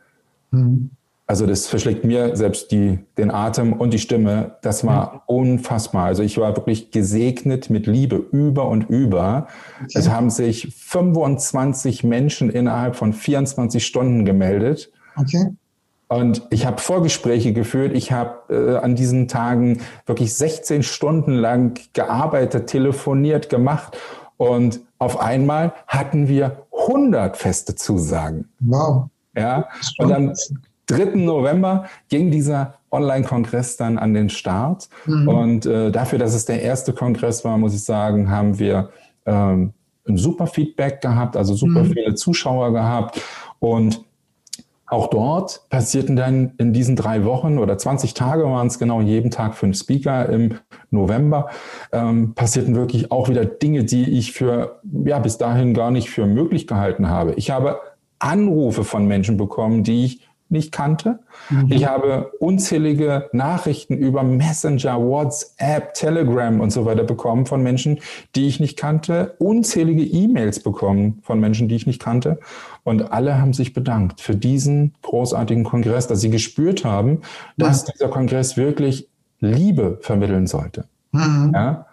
mhm. 0.52 0.90
also 1.26 1.46
das 1.46 1.66
verschlägt 1.66 2.04
mir 2.04 2.36
selbst 2.36 2.70
die, 2.70 3.00
den 3.18 3.32
Atem 3.32 3.72
und 3.72 3.92
die 3.92 3.98
Stimme. 3.98 4.56
Das 4.62 4.86
war 4.86 5.14
mhm. 5.14 5.20
unfassbar. 5.26 6.04
Also 6.06 6.22
ich 6.22 6.38
war 6.38 6.56
wirklich 6.56 6.92
gesegnet 6.92 7.70
mit 7.70 7.86
Liebe 7.86 8.16
über 8.16 8.68
und 8.68 8.88
über. 8.88 9.48
Okay. 9.82 9.98
Es 9.98 10.08
haben 10.08 10.30
sich 10.30 10.72
25 10.76 12.04
Menschen 12.04 12.50
innerhalb 12.50 12.94
von 12.94 13.12
24 13.12 13.84
Stunden 13.84 14.24
gemeldet. 14.24 14.92
Okay. 15.16 15.50
Und 16.06 16.46
ich 16.50 16.66
habe 16.66 16.80
Vorgespräche 16.80 17.52
geführt. 17.52 17.92
Ich 17.94 18.12
habe 18.12 18.52
äh, 18.52 18.76
an 18.76 18.94
diesen 18.94 19.26
Tagen 19.26 19.80
wirklich 20.06 20.34
16 20.34 20.84
Stunden 20.84 21.34
lang 21.34 21.80
gearbeitet, 21.94 22.68
telefoniert, 22.68 23.48
gemacht. 23.48 23.96
Und 24.36 24.80
auf 24.98 25.20
einmal 25.20 25.72
hatten 25.86 26.28
wir 26.28 26.59
100 26.72 27.36
feste 27.36 27.74
Zusagen. 27.74 28.48
Wow. 28.60 29.08
Ja. 29.36 29.68
Und 29.98 30.12
am 30.12 30.32
3. 30.86 31.16
November 31.16 31.86
ging 32.08 32.30
dieser 32.30 32.74
Online-Kongress 32.90 33.76
dann 33.76 33.98
an 33.98 34.14
den 34.14 34.28
Start. 34.28 34.88
Mhm. 35.06 35.28
Und 35.28 35.66
äh, 35.66 35.90
dafür, 35.90 36.18
dass 36.18 36.34
es 36.34 36.44
der 36.44 36.62
erste 36.62 36.92
Kongress 36.92 37.44
war, 37.44 37.56
muss 37.58 37.74
ich 37.74 37.84
sagen, 37.84 38.30
haben 38.30 38.58
wir 38.58 38.90
ähm, 39.26 39.72
ein 40.08 40.16
super 40.16 40.46
Feedback 40.46 41.00
gehabt, 41.00 41.36
also 41.36 41.54
super 41.54 41.84
mhm. 41.84 41.92
viele 41.92 42.14
Zuschauer 42.14 42.72
gehabt. 42.72 43.20
Und 43.60 44.04
auch 44.90 45.06
dort 45.06 45.62
passierten 45.70 46.16
dann 46.16 46.52
in 46.58 46.72
diesen 46.72 46.96
drei 46.96 47.24
Wochen 47.24 47.58
oder 47.58 47.78
20 47.78 48.12
Tage 48.14 48.44
waren 48.44 48.66
es 48.66 48.78
genau, 48.78 49.00
jeden 49.00 49.30
Tag 49.30 49.54
fünf 49.54 49.78
Speaker 49.78 50.28
im 50.28 50.56
November, 50.90 51.48
ähm, 51.92 52.34
passierten 52.34 52.74
wirklich 52.74 53.12
auch 53.12 53.28
wieder 53.28 53.44
Dinge, 53.44 53.84
die 53.84 54.18
ich 54.18 54.32
für, 54.32 54.80
ja, 55.04 55.20
bis 55.20 55.38
dahin 55.38 55.74
gar 55.74 55.90
nicht 55.90 56.10
für 56.10 56.26
möglich 56.26 56.66
gehalten 56.66 57.08
habe. 57.08 57.34
Ich 57.34 57.50
habe 57.50 57.80
Anrufe 58.18 58.84
von 58.84 59.06
Menschen 59.06 59.36
bekommen, 59.36 59.84
die 59.84 60.04
ich 60.04 60.29
nicht 60.50 60.72
kannte. 60.72 61.20
Mhm. 61.48 61.70
Ich 61.70 61.86
habe 61.86 62.32
unzählige 62.40 63.28
Nachrichten 63.32 63.96
über 63.96 64.22
Messenger, 64.22 65.00
WhatsApp, 65.00 65.94
Telegram 65.94 66.60
und 66.60 66.70
so 66.70 66.84
weiter 66.84 67.04
bekommen 67.04 67.46
von 67.46 67.62
Menschen, 67.62 68.00
die 68.34 68.46
ich 68.46 68.60
nicht 68.60 68.76
kannte. 68.76 69.34
Unzählige 69.38 70.02
E-Mails 70.02 70.60
bekommen 70.60 71.20
von 71.22 71.40
Menschen, 71.40 71.68
die 71.68 71.76
ich 71.76 71.86
nicht 71.86 72.00
kannte. 72.00 72.40
Und 72.82 73.12
alle 73.12 73.40
haben 73.40 73.52
sich 73.52 73.72
bedankt 73.72 74.20
für 74.20 74.34
diesen 74.34 74.94
großartigen 75.02 75.64
Kongress, 75.64 76.06
dass 76.06 76.20
sie 76.20 76.30
gespürt 76.30 76.84
haben, 76.84 77.20
dass 77.56 77.84
dieser 77.84 78.08
Kongress 78.08 78.56
wirklich 78.56 79.08
Liebe 79.40 79.98
vermitteln 80.00 80.46
sollte. 80.46 80.84
Mhm. 81.12 81.52
Ja? 81.54 81.86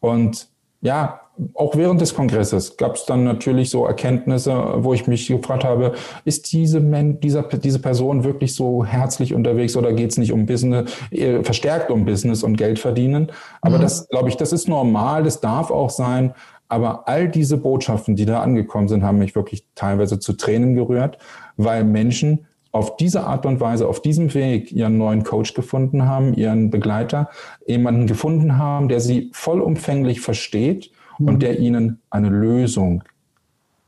Und 0.00 0.48
ja, 0.80 1.20
auch 1.54 1.76
während 1.76 2.00
des 2.00 2.14
Kongresses 2.14 2.76
gab 2.76 2.96
es 2.96 3.06
dann 3.06 3.24
natürlich 3.24 3.70
so 3.70 3.86
Erkenntnisse, 3.86 4.74
wo 4.78 4.92
ich 4.92 5.06
mich 5.06 5.26
gefragt 5.28 5.64
habe, 5.64 5.92
ist 6.24 6.52
diese, 6.52 6.80
Men 6.80 7.20
dieser, 7.20 7.42
diese 7.42 7.78
Person 7.78 8.24
wirklich 8.24 8.54
so 8.54 8.84
herzlich 8.84 9.34
unterwegs 9.34 9.76
oder 9.76 9.92
geht 9.92 10.10
es 10.10 10.18
nicht 10.18 10.32
um 10.32 10.46
Business, 10.46 10.90
äh, 11.10 11.42
verstärkt 11.42 11.90
um 11.90 12.04
Business 12.04 12.42
und 12.42 12.56
Geld 12.56 12.78
verdienen? 12.78 13.32
Aber 13.62 13.78
mhm. 13.78 13.82
das, 13.82 14.08
glaube 14.08 14.28
ich, 14.28 14.36
das 14.36 14.52
ist 14.52 14.68
normal, 14.68 15.22
das 15.22 15.40
darf 15.40 15.70
auch 15.70 15.90
sein. 15.90 16.34
Aber 16.68 17.08
all 17.08 17.28
diese 17.28 17.56
Botschaften, 17.56 18.16
die 18.16 18.26
da 18.26 18.40
angekommen 18.40 18.88
sind, 18.88 19.02
haben 19.02 19.18
mich 19.18 19.34
wirklich 19.34 19.64
teilweise 19.74 20.18
zu 20.18 20.34
Tränen 20.34 20.74
gerührt, 20.74 21.18
weil 21.56 21.84
Menschen 21.84 22.46
auf 22.72 22.96
diese 22.96 23.24
Art 23.24 23.46
und 23.46 23.58
Weise, 23.58 23.88
auf 23.88 24.00
diesem 24.00 24.32
Weg 24.34 24.70
ihren 24.70 24.96
neuen 24.96 25.24
Coach 25.24 25.54
gefunden 25.54 26.06
haben, 26.06 26.34
ihren 26.34 26.70
Begleiter, 26.70 27.28
jemanden 27.66 28.06
gefunden 28.06 28.58
haben, 28.58 28.88
der 28.88 29.00
sie 29.00 29.30
vollumfänglich 29.32 30.20
versteht 30.20 30.92
und 31.20 31.34
mhm. 31.34 31.38
der 31.38 31.58
ihnen 31.58 32.00
eine 32.10 32.28
Lösung 32.28 33.04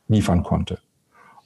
liefern 0.08 0.42
konnte. 0.42 0.78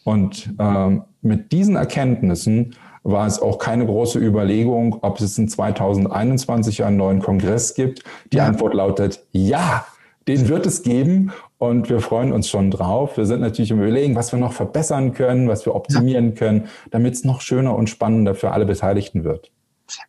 Und 0.05 0.55
ähm, 0.59 1.03
mit 1.23 1.53
diesen 1.53 1.77
Erkenntnissen 1.77 2.75
war 3.03 3.27
es 3.27 3.41
auch 3.41 3.59
keine 3.59 3.87
große 3.87 4.19
Überlegung, 4.19 4.99
ob 5.03 5.21
es 5.21 5.39
in 5.39 5.49
2021 5.49 6.85
einen 6.85 6.97
neuen 6.97 7.21
Kongress 7.21 7.75
gibt. 7.75 8.03
Die 8.33 8.39
ja. 8.39 8.47
Antwort 8.47 8.75
lautet 8.75 9.25
ja, 9.33 9.85
den 10.29 10.49
wird 10.49 10.67
es 10.67 10.83
geben 10.83 11.33
und 11.59 11.89
wir 11.89 12.01
freuen 12.01 12.33
uns 12.33 12.49
schon 12.49 12.71
drauf. 12.71 13.17
Wir 13.17 13.27
sind 13.27 13.41
natürlich 13.41 13.71
im 13.71 13.81
Überlegen, 13.81 14.17
was 14.17 14.33
wir 14.33 14.41
noch 14.41 14.53
verbessern 14.53 15.13
können, 15.13 15.49
was 15.49 15.65
wir 15.67 15.75
optimieren 15.75 16.31
ja. 16.31 16.35
können, 16.35 16.65
damit 16.91 17.15
es 17.15 17.25
noch 17.25 17.41
schöner 17.41 17.77
und 17.77 17.89
spannender 17.89 18.35
für 18.35 18.51
alle 18.51 18.67
Beteiligten 18.67 19.23
wird. 19.23 19.53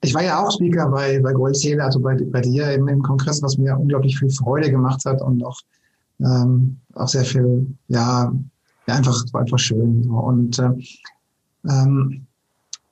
Ich 0.01 0.13
war 0.13 0.23
ja 0.23 0.43
auch 0.43 0.51
Speaker 0.51 0.89
bei, 0.89 1.19
bei 1.19 1.33
Goldzähler, 1.33 1.85
also 1.85 1.99
bei, 1.99 2.15
bei 2.15 2.41
dir 2.41 2.71
im, 2.73 2.87
im 2.87 3.01
Kongress, 3.01 3.41
was 3.41 3.57
mir 3.57 3.77
unglaublich 3.77 4.17
viel 4.17 4.29
Freude 4.29 4.71
gemacht 4.71 5.03
hat 5.05 5.21
und 5.21 5.43
auch, 5.43 5.59
ähm, 6.19 6.77
auch 6.93 7.07
sehr 7.07 7.25
viel, 7.25 7.67
ja, 7.87 8.33
ja 8.87 8.93
einfach, 8.95 9.23
einfach 9.33 9.59
schön. 9.59 10.09
Und, 10.09 10.59
äh, 10.59 10.71
ähm, 11.69 12.25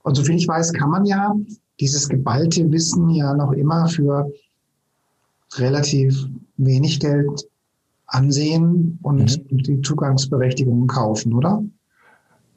und 0.04 0.16
soviel 0.16 0.36
ich 0.36 0.48
weiß, 0.48 0.74
kann 0.74 0.92
man 0.92 1.06
ja 1.06 1.36
dieses 1.80 2.08
geballte 2.08 2.72
Wissen 2.72 3.10
ja 3.10 3.34
noch 3.34 3.52
immer 3.52 3.88
für 3.88 4.32
relativ 5.56 6.28
wenig 6.58 7.00
Geld 7.00 7.48
ansehen 8.08 9.00
und 9.02 9.52
mhm. 9.52 9.58
die 9.58 9.82
Zugangsberechtigungen 9.82 10.88
kaufen, 10.88 11.34
oder? 11.34 11.64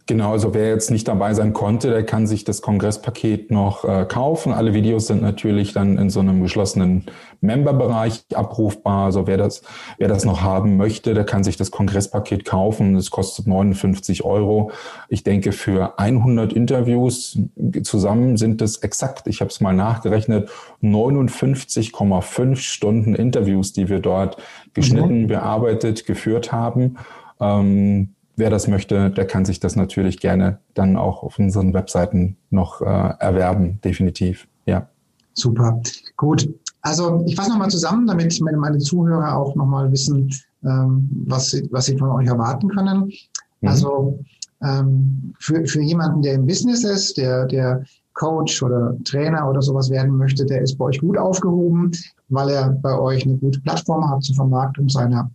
Genau, 0.08 0.32
also 0.32 0.54
wer 0.54 0.70
jetzt 0.70 0.90
nicht 0.90 1.06
dabei 1.06 1.34
sein 1.34 1.52
konnte, 1.52 1.90
der 1.90 2.02
kann 2.02 2.26
sich 2.26 2.42
das 2.42 2.62
Kongresspaket 2.62 3.50
noch 3.50 3.84
äh, 3.84 4.06
kaufen. 4.06 4.54
Alle 4.54 4.72
Videos 4.72 5.06
sind 5.06 5.20
natürlich 5.20 5.74
dann 5.74 5.98
in 5.98 6.08
so 6.08 6.20
einem 6.20 6.42
geschlossenen 6.42 7.04
Member-Bereich 7.42 8.24
abrufbar. 8.32 9.04
Also 9.04 9.26
wer 9.26 9.36
das, 9.36 9.60
wer 9.98 10.08
das 10.08 10.24
noch 10.24 10.40
haben 10.40 10.78
möchte, 10.78 11.12
der 11.12 11.24
kann 11.24 11.44
sich 11.44 11.58
das 11.58 11.70
Kongresspaket 11.70 12.46
kaufen. 12.46 12.96
Es 12.96 13.10
kostet 13.10 13.46
59 13.46 14.24
Euro. 14.24 14.70
Ich 15.10 15.24
denke, 15.24 15.52
für 15.52 15.98
100 15.98 16.54
Interviews 16.54 17.38
zusammen 17.82 18.38
sind 18.38 18.62
es 18.62 18.78
exakt, 18.78 19.26
ich 19.26 19.42
habe 19.42 19.50
es 19.50 19.60
mal 19.60 19.74
nachgerechnet, 19.74 20.48
59,5 20.82 22.56
Stunden 22.56 23.14
Interviews, 23.14 23.74
die 23.74 23.90
wir 23.90 24.00
dort 24.00 24.38
geschnitten, 24.72 25.24
mhm. 25.24 25.26
bearbeitet, 25.26 26.06
geführt 26.06 26.50
haben. 26.50 26.96
Ähm, 27.40 28.14
wer 28.38 28.50
das 28.50 28.68
möchte, 28.68 29.10
der 29.10 29.26
kann 29.26 29.44
sich 29.44 29.60
das 29.60 29.76
natürlich 29.76 30.20
gerne 30.20 30.58
dann 30.74 30.96
auch 30.96 31.22
auf 31.22 31.38
unseren 31.38 31.74
Webseiten 31.74 32.36
noch 32.50 32.80
äh, 32.80 32.84
erwerben, 32.84 33.80
definitiv. 33.82 34.48
Ja. 34.66 34.88
Super. 35.34 35.80
Gut. 36.16 36.48
Also 36.82 37.22
ich 37.26 37.34
fasse 37.34 37.50
nochmal 37.50 37.70
zusammen, 37.70 38.06
damit 38.06 38.40
meine, 38.40 38.78
Zuhörer 38.78 39.36
auch 39.36 39.54
nochmal 39.56 39.90
wissen, 39.90 40.32
ähm, 40.64 41.08
was, 41.26 41.50
sie, 41.50 41.68
was 41.70 41.86
sie 41.86 41.98
von 41.98 42.10
euch 42.10 42.28
erwarten 42.28 42.68
können. 42.68 43.12
Mhm. 43.60 43.68
Also 43.68 44.18
ähm, 44.62 45.34
für, 45.38 45.66
für 45.66 45.82
jemanden, 45.82 46.22
der 46.22 46.34
im 46.34 46.46
Business 46.46 46.84
ist, 46.84 47.16
der, 47.16 47.46
der 47.46 47.84
Coach 48.14 48.62
oder 48.62 48.96
Trainer 49.04 49.48
oder 49.48 49.62
sowas 49.62 49.90
werden 49.90 50.16
möchte, 50.16 50.44
der 50.44 50.62
ist 50.62 50.76
bei 50.76 50.86
euch 50.86 51.00
gut 51.00 51.16
aufgehoben, 51.16 51.92
weil 52.28 52.50
er 52.50 52.70
bei 52.70 52.98
euch 52.98 53.24
eine 53.24 53.36
gute 53.36 53.60
Plattform 53.60 54.08
hat 54.10 54.22
zur 54.22 54.34
Vermarktung 54.36 54.88
seiner 54.88 55.30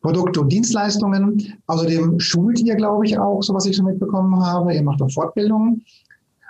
Produkte 0.00 0.40
und 0.40 0.52
Dienstleistungen. 0.52 1.54
Außerdem 1.66 2.20
schult 2.20 2.60
ihr, 2.60 2.76
glaube 2.76 3.06
ich, 3.06 3.18
auch, 3.18 3.42
so 3.42 3.54
was 3.54 3.66
ich 3.66 3.76
so 3.76 3.82
mitbekommen 3.82 4.40
habe. 4.44 4.74
Ihr 4.74 4.82
macht 4.82 5.02
auch 5.02 5.10
Fortbildungen. 5.10 5.82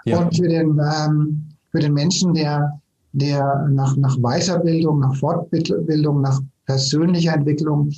Ja. 0.04 0.20
Und 0.20 0.36
für 0.36 0.48
den, 0.48 0.78
ähm, 0.78 1.44
für 1.70 1.80
den 1.80 1.94
Menschen, 1.94 2.34
der, 2.34 2.80
der 3.12 3.68
nach, 3.70 3.96
nach 3.96 4.16
Weiterbildung, 4.18 5.00
nach 5.00 5.14
Fortbildung, 5.16 6.20
nach 6.20 6.40
persönlicher 6.66 7.34
Entwicklung 7.34 7.90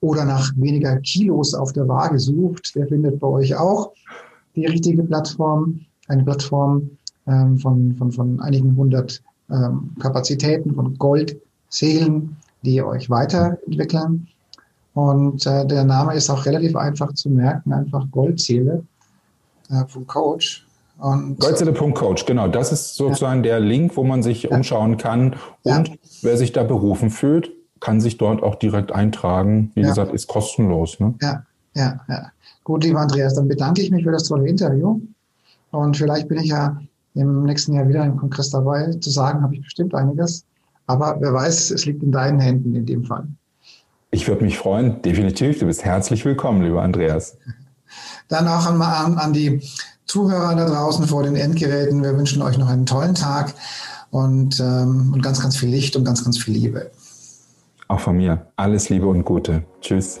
oder 0.00 0.24
nach 0.24 0.52
weniger 0.56 0.96
Kilos 1.00 1.54
auf 1.54 1.72
der 1.72 1.88
Waage 1.88 2.18
sucht, 2.18 2.74
der 2.74 2.86
findet 2.86 3.18
bei 3.18 3.26
euch 3.26 3.54
auch 3.56 3.92
die 4.54 4.66
richtige 4.66 5.02
Plattform. 5.02 5.80
Eine 6.08 6.22
Plattform 6.22 6.88
ähm, 7.26 7.58
von, 7.58 7.96
von, 7.96 8.12
von 8.12 8.40
einigen 8.40 8.76
hundert 8.76 9.22
ähm, 9.50 9.90
Kapazitäten, 9.98 10.74
von 10.74 10.96
Goldseelen, 10.98 12.36
die 12.62 12.80
euch 12.82 13.10
weiterentwickeln. 13.10 14.28
Und 14.96 15.44
äh, 15.44 15.66
der 15.66 15.84
Name 15.84 16.14
ist 16.14 16.30
auch 16.30 16.46
relativ 16.46 16.74
einfach 16.74 17.12
zu 17.12 17.28
merken, 17.28 17.70
einfach 17.74 18.06
Goldzähle 18.10 18.82
äh, 19.68 19.84
Coach. 20.06 20.66
Goldzähle.coach, 20.98 22.24
genau. 22.24 22.48
Das 22.48 22.72
ist 22.72 22.96
sozusagen 22.96 23.44
ja. 23.44 23.50
der 23.50 23.60
Link, 23.60 23.98
wo 23.98 24.04
man 24.04 24.22
sich 24.22 24.44
ja. 24.44 24.56
umschauen 24.56 24.96
kann. 24.96 25.36
Und 25.64 25.88
ja. 25.88 25.94
wer 26.22 26.38
sich 26.38 26.52
da 26.52 26.64
berufen 26.64 27.10
fühlt, 27.10 27.50
kann 27.80 28.00
sich 28.00 28.16
dort 28.16 28.42
auch 28.42 28.54
direkt 28.54 28.90
eintragen. 28.90 29.70
Wie 29.74 29.82
gesagt, 29.82 30.14
ist 30.14 30.28
kostenlos. 30.28 30.98
Ne? 30.98 31.12
Ja, 31.20 31.42
ja, 31.74 32.00
ja. 32.08 32.30
Gut, 32.64 32.82
lieber 32.82 33.00
Andreas, 33.00 33.34
dann 33.34 33.48
bedanke 33.48 33.82
ich 33.82 33.90
mich 33.90 34.02
für 34.02 34.12
das 34.12 34.24
tolle 34.24 34.48
Interview. 34.48 34.98
Und 35.72 35.94
vielleicht 35.98 36.28
bin 36.28 36.38
ich 36.38 36.48
ja 36.48 36.80
im 37.12 37.42
nächsten 37.42 37.74
Jahr 37.74 37.86
wieder 37.86 38.02
im 38.02 38.16
Kongress 38.16 38.48
dabei. 38.48 38.92
Zu 38.92 39.10
sagen 39.10 39.42
habe 39.42 39.54
ich 39.56 39.60
bestimmt 39.60 39.94
einiges. 39.94 40.46
Aber 40.86 41.18
wer 41.20 41.34
weiß, 41.34 41.70
es 41.72 41.84
liegt 41.84 42.02
in 42.02 42.12
deinen 42.12 42.40
Händen 42.40 42.74
in 42.74 42.86
dem 42.86 43.04
Fall. 43.04 43.28
Ich 44.16 44.26
würde 44.26 44.44
mich 44.44 44.56
freuen, 44.56 45.02
definitiv. 45.02 45.58
Du 45.58 45.66
bist 45.66 45.84
herzlich 45.84 46.24
willkommen, 46.24 46.62
lieber 46.62 46.80
Andreas. 46.80 47.36
Dann 48.28 48.48
auch 48.48 48.64
an, 48.64 48.80
an, 48.80 49.18
an 49.18 49.34
die 49.34 49.60
Zuhörer 50.06 50.54
da 50.54 50.64
draußen 50.64 51.06
vor 51.06 51.22
den 51.22 51.36
Endgeräten. 51.36 52.02
Wir 52.02 52.16
wünschen 52.16 52.40
euch 52.40 52.56
noch 52.56 52.70
einen 52.70 52.86
tollen 52.86 53.14
Tag 53.14 53.52
und, 54.10 54.58
ähm, 54.58 55.12
und 55.12 55.20
ganz, 55.20 55.42
ganz 55.42 55.58
viel 55.58 55.68
Licht 55.68 55.96
und 55.96 56.04
ganz, 56.04 56.24
ganz 56.24 56.38
viel 56.38 56.54
Liebe. 56.54 56.90
Auch 57.88 58.00
von 58.00 58.16
mir. 58.16 58.46
Alles 58.56 58.88
Liebe 58.88 59.06
und 59.06 59.22
Gute. 59.26 59.64
Tschüss. 59.82 60.20